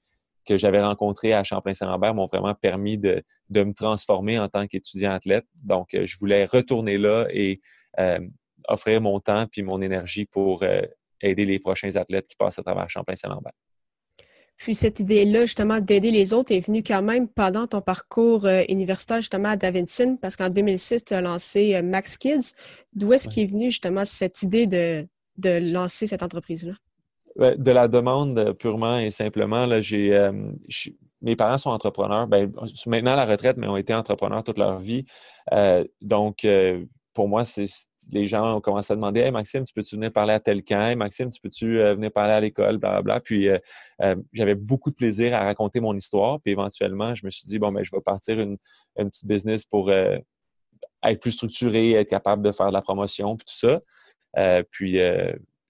que 0.46 0.58
j'avais 0.58 0.82
rencontrés 0.82 1.32
à 1.32 1.42
Champlain-Saint-Lambert 1.42 2.14
m'ont 2.14 2.26
vraiment 2.26 2.54
permis 2.54 2.98
de, 2.98 3.22
de 3.48 3.62
me 3.64 3.72
transformer 3.72 4.38
en 4.38 4.48
tant 4.50 4.66
qu'étudiant 4.66 5.12
athlète. 5.12 5.46
Donc 5.54 5.88
je 5.92 6.18
voulais 6.18 6.44
retourner 6.44 6.98
là 6.98 7.26
et 7.30 7.62
offrir 8.68 9.00
mon 9.00 9.20
temps 9.20 9.46
puis 9.50 9.62
mon 9.62 9.80
énergie 9.80 10.26
pour 10.26 10.62
aider 11.22 11.46
les 11.46 11.58
prochains 11.58 11.96
athlètes 11.96 12.26
qui 12.26 12.36
passent 12.36 12.58
à 12.58 12.62
travers 12.62 12.90
Champlain-Saint-Lambert. 12.90 13.52
Puis 14.56 14.75
cette 14.75 15.00
idée-là, 15.00 15.42
justement, 15.42 15.80
d'aider 15.80 16.11
les 16.11 16.32
autres 16.32 16.52
est 16.52 16.64
venue 16.64 16.82
quand 16.82 17.02
même 17.02 17.28
pendant 17.28 17.66
ton 17.66 17.80
parcours 17.80 18.46
euh, 18.46 18.62
universitaire, 18.68 19.18
justement, 19.18 19.50
à 19.50 19.56
Davidson, 19.56 20.16
parce 20.20 20.37
qu'en 20.37 20.49
2006, 20.49 21.04
tu 21.04 21.14
as 21.14 21.20
lancé 21.20 21.75
euh, 21.75 21.82
Max 21.82 22.16
Kids. 22.16 22.52
D'où 22.94 23.12
est-ce 23.12 23.28
qu'est 23.28 23.46
venue, 23.46 23.70
justement, 23.70 24.04
cette 24.04 24.42
idée 24.42 24.66
de, 24.66 25.06
de 25.38 25.73
lancer 25.73 26.06
cette 26.06 26.23
entreprise-là? 26.23 26.75
De 27.37 27.70
la 27.73 27.88
demande, 27.88 28.38
euh, 28.38 28.52
purement 28.52 28.99
et 28.99 29.11
simplement. 29.11 29.66
Là, 29.66 29.80
j'ai, 29.80 30.30
mes 31.20 31.34
parents 31.34 31.58
sont 31.58 31.70
entrepreneurs. 31.70 32.28
Ben, 32.28 32.52
maintenant 32.87 33.12
à 33.12 33.16
la 33.16 33.26
retraite, 33.26 33.56
mais 33.56 33.66
ont 33.66 33.76
été 33.76 33.92
entrepreneurs 33.92 34.44
toute 34.44 34.58
leur 34.58 34.78
vie. 34.78 35.04
donc, 36.00 36.46
pour 37.12 37.28
moi, 37.28 37.44
c'est 37.44 37.66
les 38.12 38.26
gens 38.26 38.56
ont 38.56 38.61
commencé 38.61 38.92
à 38.92 38.96
demander 38.96 39.20
Hey 39.20 39.30
Maxime, 39.30 39.64
tu 39.64 39.73
peux-tu 39.73 39.96
venir 39.96 40.12
parler 40.12 40.32
à 40.32 40.40
tel 40.40 40.62
camp? 40.62 40.96
Maxime, 40.96 41.30
tu 41.30 41.40
peux-tu 41.40 41.80
euh, 41.80 41.94
venir 41.94 42.12
parler 42.12 42.32
à 42.32 42.40
l'école? 42.40 42.78
Blablabla. 42.78 43.20
Puis 43.20 43.49
euh, 43.49 43.58
euh, 44.02 44.16
j'avais 44.32 44.54
beaucoup 44.54 44.90
de 44.90 44.96
plaisir 44.96 45.34
à 45.34 45.44
raconter 45.44 45.80
mon 45.80 45.94
histoire. 45.96 46.40
Puis 46.40 46.52
éventuellement, 46.52 47.14
je 47.14 47.25
me 47.26 47.30
suis 47.30 47.46
dit 47.46 47.58
bon, 47.58 47.73
ben, 47.73 47.84
je 47.84 47.90
vais 47.90 48.00
partir 48.00 48.40
une, 48.40 48.58
petite 48.96 49.26
business 49.26 49.64
pour 49.64 49.90
être 49.90 51.20
plus 51.20 51.32
structuré, 51.32 51.92
être 51.92 52.08
capable 52.08 52.42
de 52.42 52.52
faire 52.52 52.68
de 52.68 52.73
la 52.73 52.82
promotion, 52.82 53.37
puis 53.37 53.46
tout 53.46 53.68
ça. 53.68 54.62
puis 54.70 54.99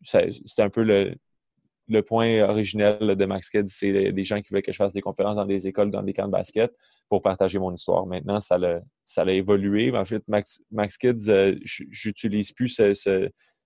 c'est 0.03 0.61
un 0.61 0.71
peu 0.71 0.83
le, 0.83 2.03
point 2.03 2.43
originel 2.43 2.99
de 3.01 3.25
Max 3.25 3.51
Kids, 3.51 3.69
c'est 3.69 4.13
des 4.13 4.25
gens 4.25 4.43
qui 4.43 4.53
veulent 4.53 4.63
que 4.63 4.73
je 4.73 4.77
fasse 4.77 4.93
des 4.93 5.01
conférences 5.01 5.37
dans 5.37 5.47
des 5.47 5.67
écoles, 5.67 5.91
dans 5.91 6.03
des 6.03 6.13
camps 6.13 6.27
de 6.27 6.33
basket 6.33 6.73
pour 7.09 7.23
partager 7.23 7.59
mon 7.59 7.73
histoire. 7.73 8.07
Maintenant, 8.07 8.41
ça 8.41 8.57
a, 8.57 8.81
ça 9.05 9.23
a 9.23 9.31
évolué. 9.31 9.95
En 9.97 10.05
fait, 10.05 10.23
Max, 10.29 10.99
Kids, 10.99 11.29
euh, 11.29 11.55
j'utilise 11.65 12.53
plus 12.53 12.81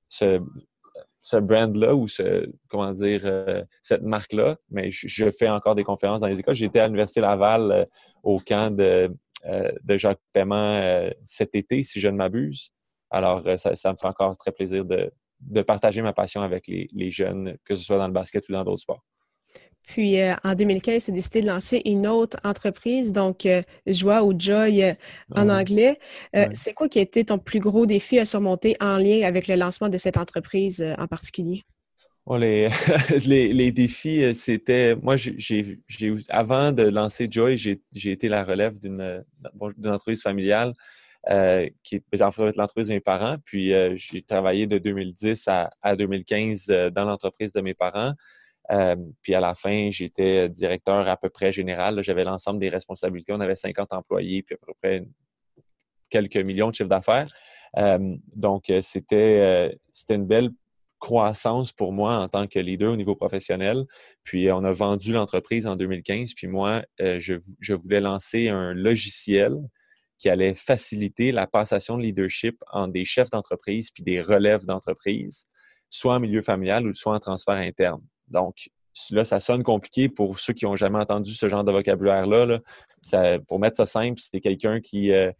ce, 0.08 1.40
brand-là 1.40 1.94
ou 1.94 2.08
ce, 2.08 2.48
comment 2.68 2.92
dire, 2.92 3.22
euh, 3.24 3.62
cette 3.82 4.02
marque-là, 4.02 4.56
mais 4.70 4.90
je, 4.90 5.30
fais 5.30 5.48
encore 5.48 5.74
des 5.74 5.84
conférences 5.84 6.20
dans 6.20 6.26
les 6.26 6.40
écoles. 6.40 6.54
J'étais 6.54 6.80
à 6.80 6.86
l'Université 6.86 7.20
Laval 7.20 7.70
euh, 7.70 7.84
au 8.22 8.38
camp 8.38 8.74
de, 8.74 9.10
Jacques 9.96 10.20
Paiement 10.32 11.08
cet 11.24 11.54
été, 11.54 11.82
si 11.82 12.00
je 12.00 12.08
ne 12.08 12.16
m'abuse. 12.16 12.70
Alors, 13.10 13.42
ça, 13.56 13.70
me 13.70 13.96
fait 13.96 14.06
encore 14.06 14.36
très 14.36 14.52
plaisir 14.52 14.84
de, 14.84 15.10
de 15.40 15.62
partager 15.62 16.02
ma 16.02 16.12
passion 16.12 16.42
avec 16.42 16.66
les, 16.66 17.10
jeunes, 17.10 17.56
que 17.64 17.74
ce 17.74 17.84
soit 17.84 17.98
dans 17.98 18.06
le 18.06 18.12
basket 18.12 18.48
ou 18.48 18.52
dans 18.52 18.64
d'autres 18.64 18.82
sports. 18.82 19.04
Puis 19.88 20.20
euh, 20.20 20.34
en 20.44 20.54
2015, 20.54 21.06
tu 21.06 21.10
as 21.10 21.14
décidé 21.14 21.40
de 21.40 21.46
lancer 21.46 21.80
une 21.86 22.06
autre 22.06 22.36
entreprise, 22.44 23.10
donc 23.10 23.46
euh, 23.46 23.62
Joie 23.86 24.22
ou 24.22 24.38
Joy 24.38 24.84
euh, 24.84 24.92
en 25.34 25.48
anglais. 25.48 25.96
C'est 26.52 26.74
quoi 26.74 26.88
qui 26.88 26.98
a 26.98 27.02
été 27.02 27.24
ton 27.24 27.38
plus 27.38 27.58
gros 27.58 27.86
défi 27.86 28.18
à 28.18 28.26
surmonter 28.26 28.76
en 28.80 28.98
lien 28.98 29.26
avec 29.26 29.48
le 29.48 29.54
lancement 29.54 29.88
de 29.88 29.96
cette 29.96 30.18
entreprise 30.18 30.84
en 30.98 31.06
particulier? 31.06 31.62
Oh, 32.26 32.36
les, 32.36 32.68
les, 33.26 33.72
défis, 33.72 34.34
c'était. 34.34 34.94
Moi, 34.94 35.16
j'ai 35.16 35.78
avant 36.28 36.72
de 36.72 36.82
lancer 36.82 37.26
Joy, 37.30 37.56
j'ai 37.56 37.80
été 38.12 38.28
la 38.28 38.44
relève 38.44 38.78
d'une 38.78 39.24
entreprise 39.86 40.20
familiale 40.20 40.74
qui 41.82 41.96
est 42.12 42.22
en 42.22 42.30
fait 42.30 42.56
l'entreprise 42.56 42.88
de 42.88 42.94
mes 42.94 43.00
parents. 43.00 43.36
Puis 43.46 43.72
j'ai 43.96 44.20
travaillé 44.20 44.66
de 44.66 44.76
2010 44.76 45.48
à, 45.48 45.96
2015 45.96 46.66
euh, 46.68 46.90
dans 46.90 47.04
l'entreprise 47.04 47.52
de 47.52 47.60
mes 47.62 47.74
parents. 47.74 48.12
Puis 49.22 49.34
à 49.34 49.40
la 49.40 49.54
fin, 49.54 49.90
j'étais 49.90 50.48
directeur 50.48 51.08
à 51.08 51.16
peu 51.16 51.30
près 51.30 51.52
général. 51.52 52.02
J'avais 52.02 52.24
l'ensemble 52.24 52.60
des 52.60 52.68
responsabilités. 52.68 53.32
On 53.32 53.40
avait 53.40 53.56
50 53.56 53.92
employés, 53.92 54.42
puis 54.42 54.54
à 54.54 54.58
peu 54.66 54.72
près 54.80 55.04
quelques 56.10 56.36
millions 56.36 56.70
de 56.70 56.74
chiffres 56.74 56.88
d'affaires. 56.88 57.32
donc, 58.34 58.72
c'était 58.82 59.78
c'était 59.92 60.14
une 60.14 60.26
belle 60.26 60.50
croissance 60.98 61.72
pour 61.72 61.92
moi 61.92 62.16
en 62.16 62.28
tant 62.28 62.46
que 62.46 62.58
leader 62.58 62.92
au 62.92 62.96
niveau 62.96 63.14
professionnel. 63.14 63.84
Puis 64.24 64.50
on 64.50 64.64
a 64.64 64.72
vendu 64.72 65.12
l'entreprise 65.12 65.66
en 65.66 65.76
2015. 65.76 66.34
Puis 66.34 66.48
moi, 66.48 66.82
je, 66.98 67.34
je, 67.60 67.74
voulais 67.74 68.00
lancer 68.00 68.48
un 68.48 68.74
logiciel 68.74 69.56
qui 70.18 70.28
allait 70.28 70.54
faciliter 70.54 71.32
la 71.32 71.46
passation 71.46 71.96
de 71.96 72.02
leadership 72.02 72.56
entre 72.72 72.92
des 72.92 73.04
chefs 73.04 73.30
d'entreprise 73.30 73.90
puis 73.90 74.02
des 74.02 74.20
relèves 74.20 74.66
d'entreprise, 74.66 75.46
soit 75.90 76.14
en 76.14 76.20
milieu 76.20 76.42
familial 76.42 76.86
ou 76.86 76.94
soit 76.94 77.14
en 77.14 77.20
transfert 77.20 77.54
interne. 77.54 78.02
Donc, 78.30 78.70
là, 79.10 79.24
ça 79.24 79.40
sonne 79.40 79.62
compliqué 79.62 80.08
pour 80.08 80.38
ceux 80.38 80.52
qui 80.52 80.64
n'ont 80.64 80.76
jamais 80.76 80.98
entendu 80.98 81.32
ce 81.32 81.48
genre 81.48 81.64
de 81.64 81.72
vocabulaire-là. 81.72 82.60
pour 83.46 83.58
mettre 83.58 83.76
ça 83.76 83.86
simple, 83.86 84.20
c'est 84.20 84.40
quelqu'un 84.40 84.80
qui, 84.80 85.12
euh, 85.12 85.30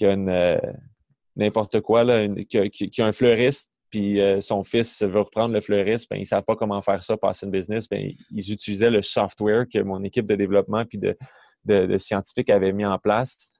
a 0.00 0.12
une 0.12 0.28
euh, 0.28 0.58
n'importe 1.36 1.80
quoi, 1.80 2.04
qui, 2.48 3.00
a, 3.00 3.06
un 3.06 3.12
fleuriste, 3.12 3.70
puis 3.90 4.20
euh, 4.20 4.40
son 4.40 4.64
fils 4.64 5.02
veut 5.02 5.20
reprendre 5.20 5.54
le 5.54 5.60
fleuriste, 5.60 6.08
ben, 6.10 6.16
ils 6.16 6.20
ne 6.20 6.26
savent 6.26 6.44
pas 6.44 6.56
comment 6.56 6.80
faire 6.82 7.02
ça, 7.02 7.16
passer 7.16 7.46
une 7.46 7.52
business. 7.52 7.88
Ben, 7.88 8.10
ils 8.30 8.52
utilisaient 8.52 8.90
le 8.90 9.02
software 9.02 9.66
que 9.72 9.78
mon 9.78 10.02
équipe 10.02 10.26
de 10.26 10.34
développement 10.34 10.84
puis 10.84 10.98
de, 10.98 11.16
de 11.64 11.98
scientifiques 11.98 12.50
avait 12.50 12.72
mis 12.72 12.86
en 12.86 12.98
place 12.98 13.50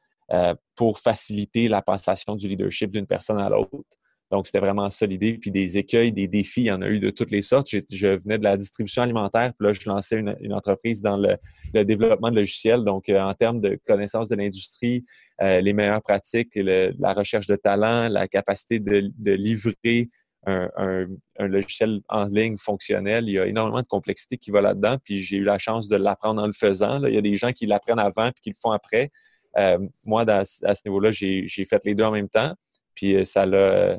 pour 0.74 0.98
faciliter 0.98 1.68
la 1.68 1.82
passation 1.82 2.34
du 2.34 2.48
leadership 2.48 2.90
d'une 2.90 3.06
personne 3.06 3.38
à 3.38 3.48
l'autre. 3.48 3.96
Donc, 4.30 4.46
c'était 4.46 4.58
vraiment 4.58 4.90
ça. 4.90 5.06
Puis 5.06 5.50
des 5.50 5.78
écueils, 5.78 6.12
des 6.12 6.26
défis, 6.26 6.62
il 6.62 6.66
y 6.66 6.72
en 6.72 6.82
a 6.82 6.88
eu 6.88 6.98
de 6.98 7.10
toutes 7.10 7.30
les 7.30 7.42
sortes. 7.42 7.68
Je, 7.68 8.18
venais 8.18 8.38
de 8.38 8.44
la 8.44 8.56
distribution 8.56 9.02
alimentaire, 9.02 9.52
puis 9.56 9.68
là, 9.68 9.72
je 9.72 9.88
lançais 9.88 10.18
une, 10.18 10.52
entreprise 10.52 11.00
dans 11.00 11.16
le, 11.16 11.36
développement 11.84 12.30
de 12.30 12.36
logiciels. 12.36 12.82
Donc, 12.82 13.08
euh, 13.08 13.20
en 13.20 13.34
termes 13.34 13.60
de 13.60 13.78
connaissance 13.86 14.28
de 14.28 14.34
l'industrie, 14.34 15.04
euh, 15.42 15.60
les 15.60 15.72
meilleures 15.72 16.02
pratiques, 16.02 16.52
la 16.56 17.12
recherche 17.12 17.46
de 17.46 17.56
talent, 17.56 18.08
la 18.08 18.26
capacité 18.26 18.80
de, 18.80 19.32
livrer 19.32 20.08
un, 20.46 21.06
logiciel 21.38 22.00
en 22.08 22.24
ligne 22.24 22.56
fonctionnel. 22.56 23.28
Il 23.28 23.32
y 23.32 23.38
a 23.38 23.46
énormément 23.46 23.82
de 23.82 23.86
complexité 23.86 24.38
qui 24.38 24.50
va 24.50 24.60
là-dedans, 24.60 24.96
puis 25.04 25.20
j'ai 25.20 25.36
eu 25.36 25.44
la 25.44 25.58
chance 25.58 25.88
de 25.88 25.96
l'apprendre 25.96 26.42
en 26.42 26.46
le 26.46 26.52
faisant. 26.52 27.04
il 27.04 27.14
y 27.14 27.18
a 27.18 27.22
des 27.22 27.36
gens 27.36 27.52
qui 27.52 27.66
l'apprennent 27.66 27.98
avant 27.98 28.30
puis 28.32 28.42
qui 28.42 28.50
le 28.50 28.56
font 28.60 28.70
après. 28.70 29.10
Euh, 29.58 29.78
moi, 30.04 30.24
à 30.28 30.44
ce 30.44 30.82
niveau-là, 30.84 31.12
j'ai 31.12 31.46
fait 31.68 31.84
les 31.84 31.94
deux 31.94 32.04
en 32.04 32.10
même 32.10 32.28
temps. 32.28 32.54
Puis 32.94 33.24
ça 33.26 33.42
a, 33.42 33.96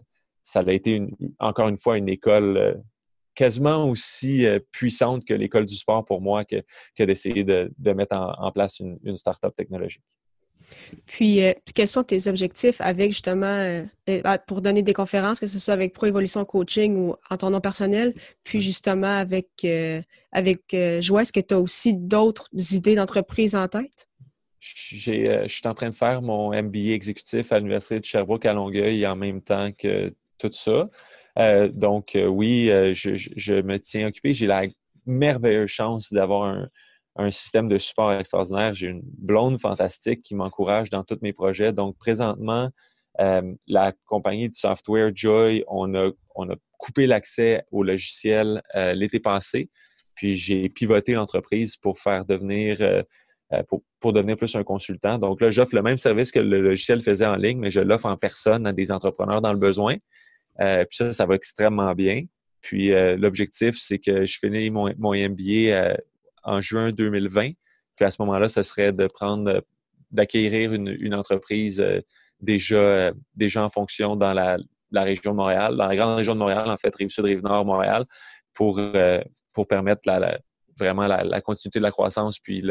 ça 0.47 0.61
a 0.65 0.71
été 0.71 1.01
encore 1.39 1.67
une 1.67 1.77
fois 1.77 1.97
une 1.97 2.07
école 2.07 2.57
euh, 2.57 2.73
quasiment 3.35 3.89
aussi 3.89 4.47
puissante 4.71 5.25
que 5.25 5.33
l'école 5.33 5.65
du 5.65 5.75
sport 5.75 6.05
pour 6.05 6.21
moi 6.21 6.43
que, 6.45 6.63
d'essayer 6.97 7.43
de, 7.43 7.69
mettre 7.93 8.15
en, 8.15 8.51
place 8.51 8.79
une, 8.79 8.97
une 9.03 9.15
start-up 9.15 9.53
technologique. 9.55 10.01
Puis, 11.05 11.41
quels 11.75 11.87
sont 11.87 12.01
tes 12.01 12.27
objectifs 12.27 12.81
avec 12.81 13.11
justement, 13.11 13.85
bah, 14.23 14.39
pour 14.39 14.63
donner 14.63 14.81
des 14.81 14.93
conférences, 14.93 15.39
que 15.39 15.45
ce 15.45 15.59
soit 15.59 15.75
avec 15.75 15.93
Pro 15.93 16.07
Evolution 16.07 16.45
Coaching 16.45 16.95
ou 16.95 17.15
en 17.29 17.37
ton 17.37 17.51
nom 17.51 17.61
personnel, 17.61 18.15
puis 18.43 18.59
justement 18.59 19.19
avec, 19.19 19.67
avec 20.31 20.75
Joie, 21.01 21.21
est-ce 21.21 21.31
que 21.31 21.39
tu 21.39 21.53
as 21.53 21.59
aussi 21.59 21.93
d'autres 21.93 22.49
idées 22.73 22.95
d'entreprise 22.95 23.53
en 23.53 23.67
tête? 23.67 24.07
Euh, 25.07 25.43
je 25.47 25.53
suis 25.53 25.67
en 25.67 25.73
train 25.73 25.89
de 25.89 25.95
faire 25.95 26.21
mon 26.21 26.51
MBA 26.51 26.91
exécutif 26.93 27.51
à 27.51 27.59
l'Université 27.59 27.99
de 27.99 28.05
Sherbrooke 28.05 28.45
à 28.45 28.53
Longueuil 28.53 29.05
en 29.05 29.15
même 29.15 29.41
temps 29.41 29.71
que 29.71 30.13
tout 30.37 30.51
ça. 30.53 30.89
Euh, 31.39 31.69
donc, 31.69 32.15
euh, 32.15 32.25
oui, 32.25 32.67
je, 32.93 33.61
me 33.61 33.77
tiens 33.77 34.07
occupé. 34.07 34.33
J'ai 34.33 34.47
la 34.47 34.63
merveilleuse 35.05 35.69
chance 35.69 36.11
d'avoir 36.11 36.67
un, 37.15 37.31
système 37.31 37.67
de 37.67 37.77
support 37.77 38.13
extraordinaire. 38.13 38.73
J'ai 38.73 38.87
une 38.87 39.01
blonde 39.03 39.59
fantastique 39.59 40.21
qui 40.21 40.35
m'encourage 40.35 40.89
dans 40.89 41.03
tous 41.03 41.17
mes 41.21 41.33
projets. 41.33 41.73
Donc, 41.73 41.97
présentement, 41.97 42.69
la 43.67 43.93
compagnie 44.05 44.49
de 44.49 44.53
software 44.53 45.11
Joy, 45.15 45.63
on 45.67 45.95
a, 45.95 46.11
on 46.35 46.49
a 46.51 46.55
coupé 46.77 47.07
l'accès 47.07 47.63
au 47.71 47.81
logiciel 47.81 48.61
l'été 48.93 49.19
passé. 49.19 49.71
Puis, 50.13 50.35
j'ai 50.35 50.69
pivoté 50.69 51.13
l'entreprise 51.13 51.75
pour 51.75 51.97
faire 51.97 52.23
devenir 52.25 53.03
euh, 53.53 53.63
pour, 54.01 54.11
devenir 54.11 54.35
plus 54.35 54.55
un 54.55 54.63
consultant. 54.63 55.17
Donc 55.17 55.39
là, 55.39 55.51
j'offre 55.51 55.73
le 55.73 55.81
même 55.81 55.97
service 55.97 56.33
que 56.33 56.39
le 56.39 56.61
logiciel 56.61 57.01
faisait 57.01 57.25
en 57.25 57.35
ligne, 57.35 57.59
mais 57.59 57.71
je 57.71 57.79
l'offre 57.79 58.05
en 58.05 58.17
personne 58.17 58.67
à 58.67 58.73
des 58.73 58.91
entrepreneurs 58.91 59.41
dans 59.41 59.53
le 59.53 59.59
besoin. 59.59 59.95
Euh, 60.61 60.85
puis 60.85 60.97
ça, 60.97 61.13
ça 61.13 61.25
va 61.25 61.35
extrêmement 61.35 61.93
bien. 61.93 62.23
Puis 62.61 62.91
euh, 62.91 63.15
l'objectif, 63.17 63.77
c'est 63.77 63.99
que 63.99 64.25
je 64.25 64.39
finis 64.39 64.69
mon, 64.69 64.91
mon 64.97 65.13
MBA 65.13 65.97
en 66.43 66.61
juin 66.61 66.91
2020. 66.91 67.51
Puis 67.95 68.05
à 68.05 68.11
ce 68.11 68.21
moment-là, 68.21 68.49
ce 68.49 68.61
serait 68.61 68.91
de 68.91 69.07
prendre, 69.07 69.63
d'acquérir 70.11 70.73
une, 70.73 71.13
entreprise 71.13 71.83
déjà, 72.39 73.11
déjà 73.35 73.63
en 73.63 73.69
fonction 73.69 74.15
dans 74.15 74.33
la, 74.33 74.57
région 74.93 75.31
de 75.31 75.37
Montréal, 75.37 75.75
dans 75.75 75.87
la 75.87 75.95
grande 75.95 76.17
région 76.17 76.33
de 76.33 76.39
Montréal, 76.39 76.69
en 76.69 76.77
fait, 76.77 76.95
Rive-Sud, 76.95 77.25
Rive-Nord, 77.25 77.65
Montréal, 77.65 78.05
pour, 78.53 78.79
pour 79.51 79.67
permettre 79.67 80.01
la, 80.05 80.39
vraiment 80.77 81.07
la, 81.07 81.41
continuité 81.41 81.79
de 81.79 81.83
la 81.83 81.91
croissance 81.91 82.39
puis 82.39 82.63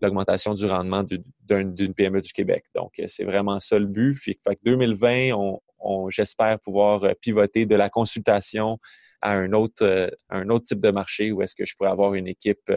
l'augmentation 0.00 0.54
du 0.54 0.66
rendement 0.66 1.04
d'une 1.04 1.94
PME 1.94 2.22
du 2.22 2.32
Québec. 2.32 2.64
Donc, 2.74 2.92
euh, 2.98 3.04
c'est 3.06 3.24
vraiment 3.24 3.58
ça 3.60 3.78
le 3.78 3.86
but. 3.86 4.14
Fait, 4.16 4.34
que 4.34 4.60
2020, 4.64 5.32
on, 5.34 5.60
j'espère 6.08 6.58
pouvoir 6.60 7.04
euh, 7.04 7.12
pivoter 7.20 7.66
de 7.66 7.74
la 7.74 7.88
consultation 7.88 8.78
à 9.22 9.32
un 9.32 9.52
autre, 9.52 9.84
euh, 9.84 10.08
un 10.30 10.48
autre 10.48 10.64
type 10.66 10.80
de 10.80 10.90
marché 10.90 11.32
où 11.32 11.42
est-ce 11.42 11.54
que 11.54 11.64
je 11.64 11.74
pourrais 11.76 11.90
avoir 11.90 12.14
une 12.14 12.28
équipe 12.28 12.72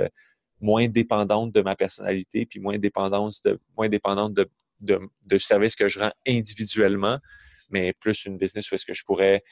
moins 0.62 0.88
dépendante 0.88 1.52
de 1.52 1.62
ma 1.62 1.76
personnalité 1.76 2.46
puis 2.46 2.60
moins 2.60 2.78
dépendante 2.78 3.36
de, 3.46 3.60
moins 3.78 3.90
dépendante 3.90 4.34
de, 4.34 4.50
de, 4.80 5.38
services 5.38 5.76
que 5.76 5.88
je 5.88 6.00
rends 6.00 6.14
individuellement, 6.28 7.20
mais 7.70 7.94
plus 7.94 8.26
une 8.26 8.38
business 8.38 8.72
où 8.72 8.76
est-ce 8.76 8.86
que 8.86 8.94
je 8.94 9.04
pourrais 9.04 9.44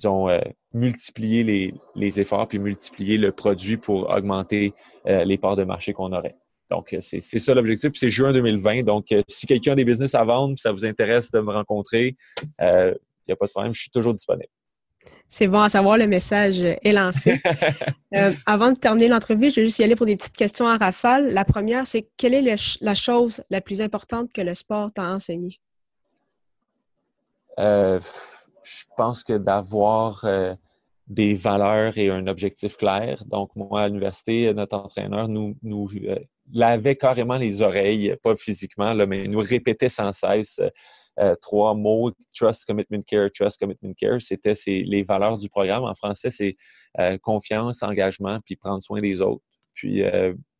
disons, 0.00 0.28
euh, 0.30 0.40
multiplier 0.72 1.44
les, 1.44 1.74
les, 1.94 2.20
efforts 2.20 2.48
puis 2.48 2.58
multiplier 2.58 3.18
le 3.18 3.32
produit 3.32 3.76
pour 3.76 4.08
augmenter 4.08 4.72
euh, 5.06 5.24
les 5.24 5.36
parts 5.36 5.56
de 5.56 5.64
marché 5.64 5.92
qu'on 5.92 6.12
aurait. 6.12 6.36
Donc, 6.70 6.92
euh, 6.92 6.98
c'est 7.00 7.20
ça 7.20 7.54
l'objectif. 7.54 7.92
C'est 7.94 8.10
juin 8.10 8.32
2020. 8.32 8.82
Donc, 8.84 9.06
si 9.28 9.46
quelqu'un 9.46 9.72
a 9.72 9.74
des 9.74 9.84
business 9.84 10.14
à 10.14 10.24
vendre, 10.24 10.58
ça 10.58 10.72
vous 10.72 10.84
intéresse 10.84 11.30
de 11.30 11.40
me 11.40 11.52
rencontrer, 11.52 12.16
il 12.60 12.94
n'y 13.28 13.32
a 13.32 13.36
pas 13.36 13.46
de 13.46 13.50
problème, 13.50 13.74
je 13.74 13.80
suis 13.80 13.90
toujours 13.90 14.14
disponible. 14.14 14.48
C'est 15.26 15.46
bon 15.46 15.60
à 15.60 15.68
savoir, 15.68 15.96
le 15.96 16.06
message 16.06 16.60
est 16.60 16.92
lancé. 16.92 17.40
avant 18.46 18.72
de 18.72 18.78
terminer 18.78 19.08
l'entrevue, 19.08 19.50
je 19.50 19.56
vais 19.56 19.66
juste 19.66 19.78
y 19.78 19.84
aller 19.84 19.96
pour 19.96 20.06
des 20.06 20.16
petites 20.16 20.36
questions 20.36 20.66
en 20.66 20.76
rafale. 20.76 21.32
La 21.32 21.44
première, 21.44 21.86
c'est 21.86 22.08
quelle 22.16 22.34
est 22.34 22.56
la 22.80 22.94
chose 22.94 23.42
la 23.48 23.60
plus 23.60 23.80
importante 23.80 24.32
que 24.32 24.40
le 24.40 24.54
sport 24.54 24.92
t'a 24.92 25.08
enseigné? 25.10 25.60
je 28.70 28.84
pense 28.96 29.22
que 29.24 29.34
d'avoir 29.34 30.24
euh, 30.24 30.54
des 31.08 31.34
valeurs 31.34 31.98
et 31.98 32.08
un 32.08 32.26
objectif 32.26 32.76
clair. 32.76 33.22
Donc, 33.26 33.54
moi, 33.56 33.82
à 33.82 33.88
l'université, 33.88 34.52
notre 34.54 34.76
entraîneur 34.76 35.28
nous, 35.28 35.56
nous 35.62 35.88
euh, 36.04 36.16
lavait 36.52 36.96
carrément 36.96 37.36
les 37.36 37.62
oreilles, 37.62 38.14
pas 38.22 38.36
physiquement, 38.36 38.92
là, 38.92 39.06
mais 39.06 39.26
nous 39.28 39.40
répétait 39.40 39.88
sans 39.88 40.12
cesse 40.12 40.60
trois 41.42 41.74
mots, 41.74 42.12
Trust, 42.34 42.64
Commitment, 42.64 43.02
Care, 43.06 43.30
Trust, 43.34 43.58
Commitment, 43.60 43.92
Care. 43.94 44.22
C'était 44.22 44.54
les 44.66 45.02
valeurs 45.02 45.36
du 45.36 45.50
programme. 45.50 45.84
En 45.84 45.94
français, 45.94 46.30
c'est 46.30 46.56
confiance, 47.20 47.82
engagement, 47.82 48.38
puis 48.46 48.56
prendre 48.56 48.82
soin 48.82 49.02
des 49.02 49.20
autres. 49.20 49.44
Puis 49.74 50.02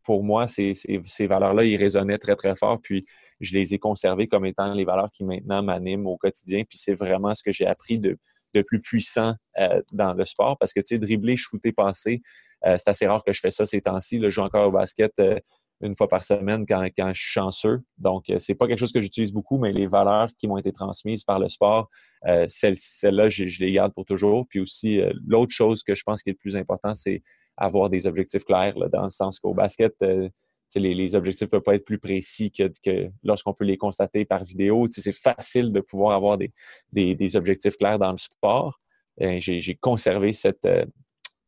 pour 0.05 0.23
moi, 0.23 0.49
ces, 0.49 0.73
ces 0.75 1.27
valeurs-là, 1.27 1.65
ils 1.65 1.77
résonnaient 1.77 2.19
très, 2.19 2.37
très 2.37 2.57
fort. 2.57 2.79
Puis 2.83 3.07
je 3.41 3.55
les 3.55 3.75
ai 3.75 3.79
conservées 3.79 4.27
comme 4.27 4.45
étant 4.45 4.75
les 4.75 4.85
valeurs 4.85 5.11
qui 5.13 5.25
maintenant 5.25 5.63
m'animent 5.63 6.07
au 6.07 6.17
quotidien. 6.17 6.65
Puis 6.69 6.79
c'est 6.79 6.95
vraiment 6.95 7.35
ce 7.35 7.43
que 7.43 7.53
j'ai 7.53 7.67
appris 7.67 7.99
de, 7.99 8.19
de 8.55 8.63
plus 8.63 8.81
puissant 8.81 9.35
euh, 9.59 9.83
dans 9.93 10.13
le 10.15 10.25
sport 10.25 10.59
parce 10.59 10.73
que, 10.73 10.81
tu 10.81 10.87
sais, 10.89 10.99
dribbler, 10.99 11.37
shooter, 11.37 11.73
passer, 11.73 12.23
euh, 12.67 12.77
c'est 12.77 12.89
assez 12.89 13.07
rare 13.07 13.23
que 13.25 13.33
je 13.33 13.41
fais 13.41 13.51
ça 13.51 13.65
ces 13.65 13.81
temps-ci. 13.81 14.21
Je 14.21 14.29
joue 14.31 14.43
encore 14.43 14.69
au 14.69 14.73
basket 14.73 15.13
euh, 15.21 15.39
une 15.81 15.97
fois 15.97 16.09
par 16.09 16.23
semaine 16.25 16.67
quand, 16.67 16.85
quand 16.97 17.13
je 17.13 17.21
suis 17.21 17.33
chanceux. 17.33 17.81
Donc, 17.99 18.25
c'est 18.39 18.55
pas 18.55 18.67
quelque 18.67 18.79
chose 18.79 18.93
que 18.93 19.01
j'utilise 19.01 19.33
beaucoup, 19.33 19.59
mais 19.59 19.73
les 19.73 19.87
valeurs 19.87 20.31
qui 20.39 20.47
m'ont 20.47 20.59
été 20.59 20.73
transmises 20.73 21.25
par 21.25 21.39
le 21.39 21.49
sport, 21.49 21.89
celles-là, 22.49 23.29
je, 23.29 23.47
je, 23.47 23.65
les 23.65 23.73
garde 23.73 23.95
pour 23.95 24.05
toujours. 24.05 24.47
Puis 24.49 24.61
aussi, 24.61 25.01
l'autre 25.27 25.53
chose 25.53 25.83
que 25.83 25.95
je 25.95 26.03
pense 26.03 26.23
qui 26.23 26.31
est 26.31 26.35
le 26.35 26.39
plus 26.39 26.57
important, 26.57 26.95
c'est 26.95 27.23
avoir 27.57 27.91
des 27.91 28.07
objectifs 28.07 28.45
clairs, 28.45 28.79
là, 28.79 28.89
dans 28.89 29.05
le 29.05 29.11
sens 29.11 29.39
qu'au 29.41 29.55
basket, 29.55 29.95
les, 30.79 30.95
les, 30.95 31.15
objectifs 31.15 31.49
ne 31.49 31.51
peuvent 31.51 31.63
pas 31.63 31.75
être 31.75 31.85
plus 31.85 31.99
précis 31.99 32.53
que, 32.53 32.71
que 32.85 33.11
lorsqu'on 33.25 33.55
peut 33.55 33.65
les 33.65 33.77
constater 33.77 34.25
par 34.25 34.45
vidéo. 34.45 34.87
C'est 34.91 35.13
facile 35.13 35.73
de 35.73 35.81
pouvoir 35.81 36.15
avoir 36.15 36.39
des, 36.39 36.53
des, 36.93 37.15
des, 37.15 37.37
objectifs 37.37 37.77
clairs 37.77 37.99
dans 37.99 38.13
le 38.13 38.19
sport. 38.19 38.81
Euh, 39.21 39.39
j'ai 39.41 39.75
conservé 39.81 40.33
cette, 40.33 40.65
euh, 40.65 40.85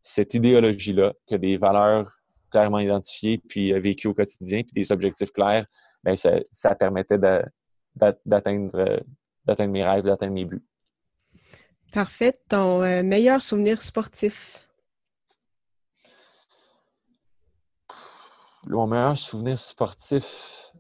cette 0.00 0.34
idéologie-là, 0.34 1.14
que 1.28 1.36
des 1.36 1.56
valeurs 1.56 2.18
clairement 2.52 2.78
identifiées, 2.78 3.42
puis 3.48 3.72
euh, 3.72 3.80
vécues 3.80 4.06
au 4.06 4.14
quotidien, 4.14 4.62
puis 4.62 4.72
des 4.74 4.92
objectifs 4.92 5.32
clairs, 5.32 5.66
ben 6.04 6.14
ça, 6.14 6.32
ça 6.52 6.74
permettait 6.74 7.18
d'atteindre 7.18 9.02
d'atteindre 9.44 9.72
mes 9.72 9.84
rêves, 9.84 10.04
d'atteindre 10.04 10.34
mes 10.34 10.44
buts. 10.44 10.64
Parfait. 11.92 12.38
Ton 12.48 12.80
meilleur 13.02 13.42
souvenir 13.42 13.82
sportif? 13.82 14.62
mon 18.66 18.86
meilleur 18.86 19.18
souvenir 19.18 19.58
sportif, 19.58 20.72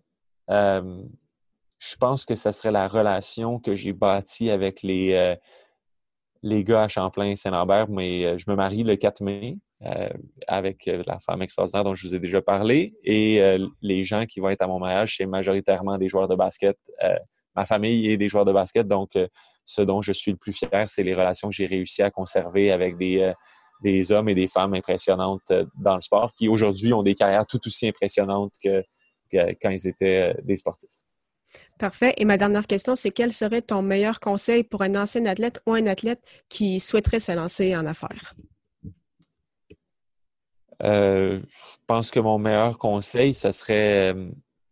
euh, 0.50 1.02
je 1.78 1.96
pense 1.96 2.24
que 2.24 2.34
ce 2.34 2.52
serait 2.52 2.70
la 2.70 2.88
relation 2.88 3.58
que 3.58 3.74
j'ai 3.74 3.92
bâtie 3.92 4.50
avec 4.50 4.82
les, 4.82 5.14
euh, 5.14 5.36
les 6.42 6.64
gars 6.64 6.82
à 6.82 6.88
Champlain-Saint-Lambert. 6.88 7.88
Mais 7.88 8.24
euh, 8.24 8.38
je 8.38 8.48
me 8.48 8.54
marie 8.56 8.84
le 8.84 8.96
4 8.96 9.22
mai 9.22 9.58
avec 10.46 10.86
la 10.86 11.18
femme 11.20 11.42
extraordinaire 11.42 11.84
dont 11.84 11.94
je 11.94 12.06
vous 12.06 12.14
ai 12.14 12.18
déjà 12.18 12.40
parlé. 12.40 12.94
Et 13.04 13.40
les 13.80 14.04
gens 14.04 14.26
qui 14.26 14.40
vont 14.40 14.48
être 14.48 14.62
à 14.62 14.66
mon 14.66 14.78
mariage, 14.78 15.16
c'est 15.16 15.26
majoritairement 15.26 15.98
des 15.98 16.08
joueurs 16.08 16.28
de 16.28 16.36
basket. 16.36 16.76
ma 17.56 17.66
famille 17.66 18.10
est 18.10 18.16
des 18.16 18.28
joueurs 18.28 18.44
de 18.44 18.52
basket. 18.52 18.86
Donc, 18.86 19.10
ce 19.64 19.82
dont 19.82 20.02
je 20.02 20.12
suis 20.12 20.30
le 20.30 20.36
plus 20.36 20.52
fier, 20.52 20.88
c'est 20.88 21.02
les 21.02 21.14
relations 21.14 21.48
que 21.48 21.54
j'ai 21.54 21.66
réussi 21.66 22.02
à 22.02 22.10
conserver 22.10 22.72
avec 22.72 22.96
des 22.96 23.32
des 23.82 24.12
hommes 24.12 24.28
et 24.28 24.34
des 24.34 24.48
femmes 24.48 24.74
impressionnantes 24.74 25.50
euh, 25.50 25.64
dans 25.76 25.96
le 25.96 26.00
sport 26.00 26.32
qui 26.32 26.48
aujourd'hui 26.48 26.92
ont 26.92 27.02
des 27.02 27.14
carrières 27.14 27.46
tout 27.46 27.60
aussi 27.66 27.88
impressionnantes 27.88 28.54
que, 28.62 28.82
quand 29.30 29.70
ils 29.70 29.88
étaient 29.88 30.32
euh, 30.32 30.40
des 30.44 30.56
sportifs. 30.56 30.90
Parfait. 31.78 32.14
Et 32.16 32.24
ma 32.24 32.36
dernière 32.36 32.66
question, 32.66 32.94
c'est 32.94 33.10
quel 33.10 33.32
serait 33.32 33.62
ton 33.62 33.82
meilleur 33.82 34.20
conseil 34.20 34.62
pour 34.62 34.82
un 34.82 34.94
ancien 34.94 35.26
athlète 35.26 35.60
ou 35.66 35.72
un 35.72 35.86
athlète 35.86 36.20
qui 36.48 36.80
souhaiterait 36.80 37.18
se 37.18 37.32
lancer 37.32 37.76
en 37.76 37.86
affaires? 37.86 38.34
Euh, 40.82 41.40
je 41.40 41.86
pense 41.86 42.10
que 42.10 42.20
mon 42.20 42.38
meilleur 42.38 42.78
conseil, 42.78 43.34
ce 43.34 43.50
serait 43.52 44.14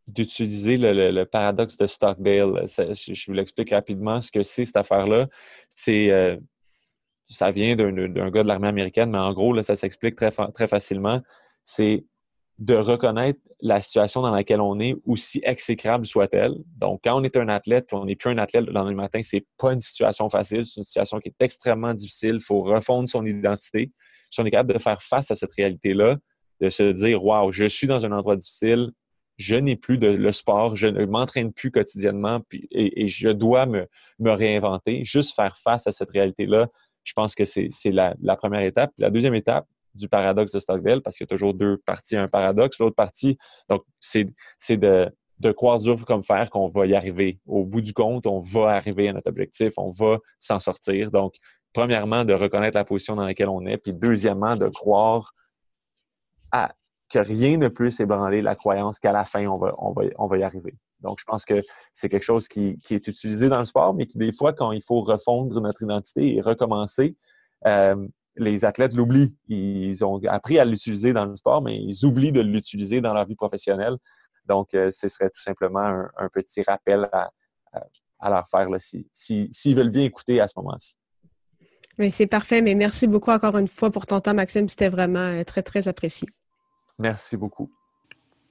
d'utiliser 0.08 0.76
le, 0.76 1.24
paradoxe 1.24 1.76
de 1.76 1.86
Stockdale. 1.86 2.64
je 2.66 3.26
vous 3.26 3.32
l'explique 3.32 3.70
rapidement 3.70 4.20
ce 4.20 4.32
que 4.32 4.42
c'est 4.42 4.64
cette 4.64 4.76
affaire-là. 4.76 5.28
C'est 5.68 6.38
ça 7.30 7.52
vient 7.52 7.76
d'un 7.76 8.30
gars 8.30 8.42
de 8.42 8.48
l'armée 8.48 8.68
américaine, 8.68 9.10
mais 9.10 9.18
en 9.18 9.32
gros, 9.32 9.52
là, 9.52 9.62
ça 9.62 9.76
s'explique 9.76 10.16
très, 10.16 10.30
très 10.30 10.66
facilement. 10.66 11.20
C'est 11.62 12.04
de 12.58 12.74
reconnaître 12.74 13.40
la 13.62 13.80
situation 13.80 14.20
dans 14.20 14.32
laquelle 14.32 14.60
on 14.60 14.80
est, 14.80 14.96
aussi 15.06 15.40
exécrable 15.44 16.04
soit-elle. 16.04 16.54
Donc, 16.76 17.00
quand 17.04 17.18
on 17.18 17.22
est 17.22 17.36
un 17.36 17.48
athlète, 17.48 17.86
puis 17.86 17.96
on 17.96 18.04
n'est 18.04 18.16
plus 18.16 18.30
un 18.30 18.38
athlète 18.38 18.66
le 18.66 18.72
lendemain 18.72 19.02
matin, 19.02 19.20
c'est 19.22 19.46
pas 19.58 19.72
une 19.72 19.80
situation 19.80 20.28
facile, 20.28 20.64
c'est 20.64 20.80
une 20.80 20.84
situation 20.84 21.20
qui 21.20 21.28
est 21.28 21.42
extrêmement 21.44 21.94
difficile. 21.94 22.34
Il 22.34 22.42
faut 22.42 22.62
refondre 22.62 23.08
son 23.08 23.24
identité. 23.24 23.92
Si 24.30 24.40
on 24.40 24.44
est 24.44 24.50
capable 24.50 24.72
de 24.72 24.78
faire 24.78 25.02
face 25.02 25.30
à 25.30 25.34
cette 25.34 25.52
réalité-là, 25.52 26.16
de 26.60 26.68
se 26.68 26.92
dire, 26.92 27.24
waouh, 27.24 27.52
je 27.52 27.66
suis 27.66 27.86
dans 27.86 28.04
un 28.04 28.12
endroit 28.12 28.36
difficile, 28.36 28.90
je 29.38 29.56
n'ai 29.56 29.74
plus 29.74 29.96
le 29.96 30.32
sport, 30.32 30.76
je 30.76 30.86
ne 30.86 31.06
m'entraîne 31.06 31.52
plus 31.52 31.70
quotidiennement, 31.70 32.40
et, 32.70 33.08
je 33.08 33.30
dois 33.30 33.64
me, 33.64 33.86
me 34.18 34.32
réinventer. 34.32 35.04
Juste 35.06 35.34
faire 35.34 35.56
face 35.56 35.86
à 35.86 35.92
cette 35.92 36.10
réalité-là, 36.10 36.68
je 37.04 37.12
pense 37.14 37.34
que 37.34 37.44
c'est 37.46 37.70
la, 37.86 38.14
première 38.36 38.60
étape. 38.60 38.92
La 38.98 39.08
deuxième 39.08 39.34
étape 39.34 39.66
du 39.94 40.08
paradoxe 40.08 40.52
de 40.52 40.58
Stockdale, 40.58 41.00
parce 41.00 41.16
qu'il 41.16 41.24
y 41.24 41.28
a 41.28 41.34
toujours 41.34 41.54
deux 41.54 41.78
parties 41.78 42.16
un 42.16 42.28
paradoxe. 42.28 42.78
L'autre 42.78 42.96
partie, 42.96 43.38
donc, 43.70 43.82
c'est 43.98 44.26
de, 44.76 45.10
de 45.38 45.52
croire 45.52 45.78
dur 45.78 46.04
comme 46.04 46.22
fer 46.22 46.50
qu'on 46.50 46.68
va 46.68 46.86
y 46.86 46.94
arriver. 46.94 47.40
Au 47.46 47.64
bout 47.64 47.80
du 47.80 47.94
compte, 47.94 48.26
on 48.26 48.40
va 48.40 48.68
arriver 48.72 49.08
à 49.08 49.14
notre 49.14 49.30
objectif, 49.30 49.72
on 49.78 49.90
va 49.90 50.18
s'en 50.38 50.60
sortir. 50.60 51.10
Donc, 51.10 51.34
premièrement, 51.72 52.24
de 52.24 52.34
reconnaître 52.34 52.76
la 52.76 52.84
position 52.84 53.16
dans 53.16 53.24
laquelle 53.24 53.48
on 53.48 53.64
est, 53.66 53.78
puis 53.78 53.92
deuxièmement, 53.94 54.56
de 54.56 54.68
croire 54.68 55.34
à, 56.52 56.72
que 57.08 57.18
rien 57.18 57.56
ne 57.58 57.68
peut 57.68 57.90
s'ébranler 57.90 58.42
la 58.42 58.56
croyance 58.56 58.98
qu'à 58.98 59.12
la 59.12 59.24
fin, 59.24 59.46
on 59.46 59.58
va, 59.58 59.74
on, 59.78 59.92
va, 59.92 60.02
on 60.18 60.26
va 60.26 60.38
y 60.38 60.42
arriver. 60.42 60.74
Donc, 61.00 61.18
je 61.18 61.24
pense 61.24 61.44
que 61.44 61.62
c'est 61.92 62.08
quelque 62.08 62.24
chose 62.24 62.48
qui, 62.48 62.76
est 62.90 63.08
utilisé 63.08 63.48
dans 63.48 63.58
le 63.58 63.64
sport, 63.64 63.94
mais 63.94 64.06
qui, 64.06 64.18
des 64.18 64.32
fois, 64.32 64.52
quand 64.52 64.72
il 64.72 64.82
faut 64.82 65.00
refondre 65.00 65.60
notre 65.60 65.82
identité 65.82 66.36
et 66.36 66.40
recommencer, 66.40 67.16
euh, 67.66 68.06
les 68.36 68.64
athlètes 68.64 68.94
l'oublient. 68.94 69.36
Ils 69.48 70.04
ont 70.04 70.20
appris 70.28 70.58
à 70.58 70.64
l'utiliser 70.64 71.12
dans 71.12 71.24
le 71.24 71.36
sport, 71.36 71.62
mais 71.62 71.76
ils 71.76 72.04
oublient 72.04 72.32
de 72.32 72.40
l'utiliser 72.40 73.00
dans 73.00 73.12
leur 73.12 73.26
vie 73.26 73.34
professionnelle. 73.34 73.96
Donc, 74.46 74.74
euh, 74.74 74.90
ce 74.90 75.08
serait 75.08 75.30
tout 75.30 75.40
simplement 75.42 76.06
un, 76.16 76.28
petit 76.28 76.62
rappel 76.62 77.08
à, 77.12 77.30
leur 78.28 78.48
faire 78.48 78.68
s'ils 78.78 79.48
si, 79.52 79.74
veulent 79.74 79.90
bien 79.90 80.04
écouter 80.04 80.40
à 80.40 80.48
ce 80.48 80.54
moment-ci. 80.56 80.96
C'est 82.08 82.26
parfait, 82.26 82.62
mais 82.62 82.74
merci 82.74 83.06
beaucoup 83.06 83.30
encore 83.30 83.58
une 83.58 83.68
fois 83.68 83.90
pour 83.90 84.06
ton 84.06 84.20
temps, 84.20 84.34
Maxime. 84.34 84.68
C'était 84.68 84.88
vraiment 84.88 85.18
euh, 85.18 85.44
très, 85.44 85.62
très 85.62 85.88
apprécié. 85.88 86.28
Merci 86.98 87.36
beaucoup. 87.36 87.70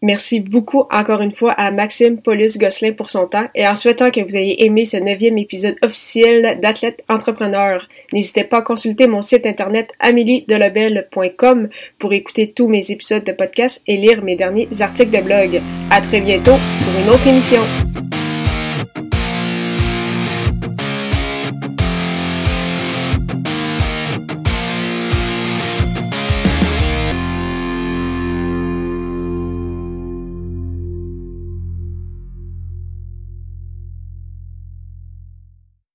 Merci 0.02 0.40
beaucoup 0.40 0.86
encore 0.92 1.20
une 1.20 1.34
fois 1.34 1.52
à 1.52 1.72
Maxime 1.72 2.22
Paulus 2.22 2.58
Gosselin 2.58 2.94
pour 2.94 3.10
son 3.10 3.28
temps 3.28 3.48
et 3.54 3.68
en 3.68 3.76
souhaitant 3.76 4.12
que 4.12 4.22
vous 4.22 4.38
ayez 4.38 4.66
aimé 4.66 4.86
ce 4.86 4.96
neuvième 4.96 5.38
épisode 5.38 5.76
officiel 5.82 6.60
d'Athlète 6.62 7.04
Entrepreneur. 7.10 7.86
N'hésitez 8.14 8.46
pas 8.46 8.60
à 8.60 8.62
consulter 8.62 9.08
mon 9.08 9.22
site 9.22 9.46
internet 9.46 9.92
ameliedelobel.com 10.00 11.68
pour 11.98 12.14
écouter 12.14 12.54
tous 12.54 12.70
mes 12.70 12.92
épisodes 12.92 13.26
de 13.26 13.34
podcast 13.34 13.84
et 13.88 13.98
lire 13.98 14.24
mes 14.24 14.38
derniers 14.38 14.70
articles 14.80 15.12
de 15.12 15.22
blog. 15.22 15.62
À 15.92 16.00
très 16.00 16.22
bientôt 16.22 16.56
pour 16.56 17.02
une 17.02 17.10
autre 17.10 17.28
émission. 17.28 17.62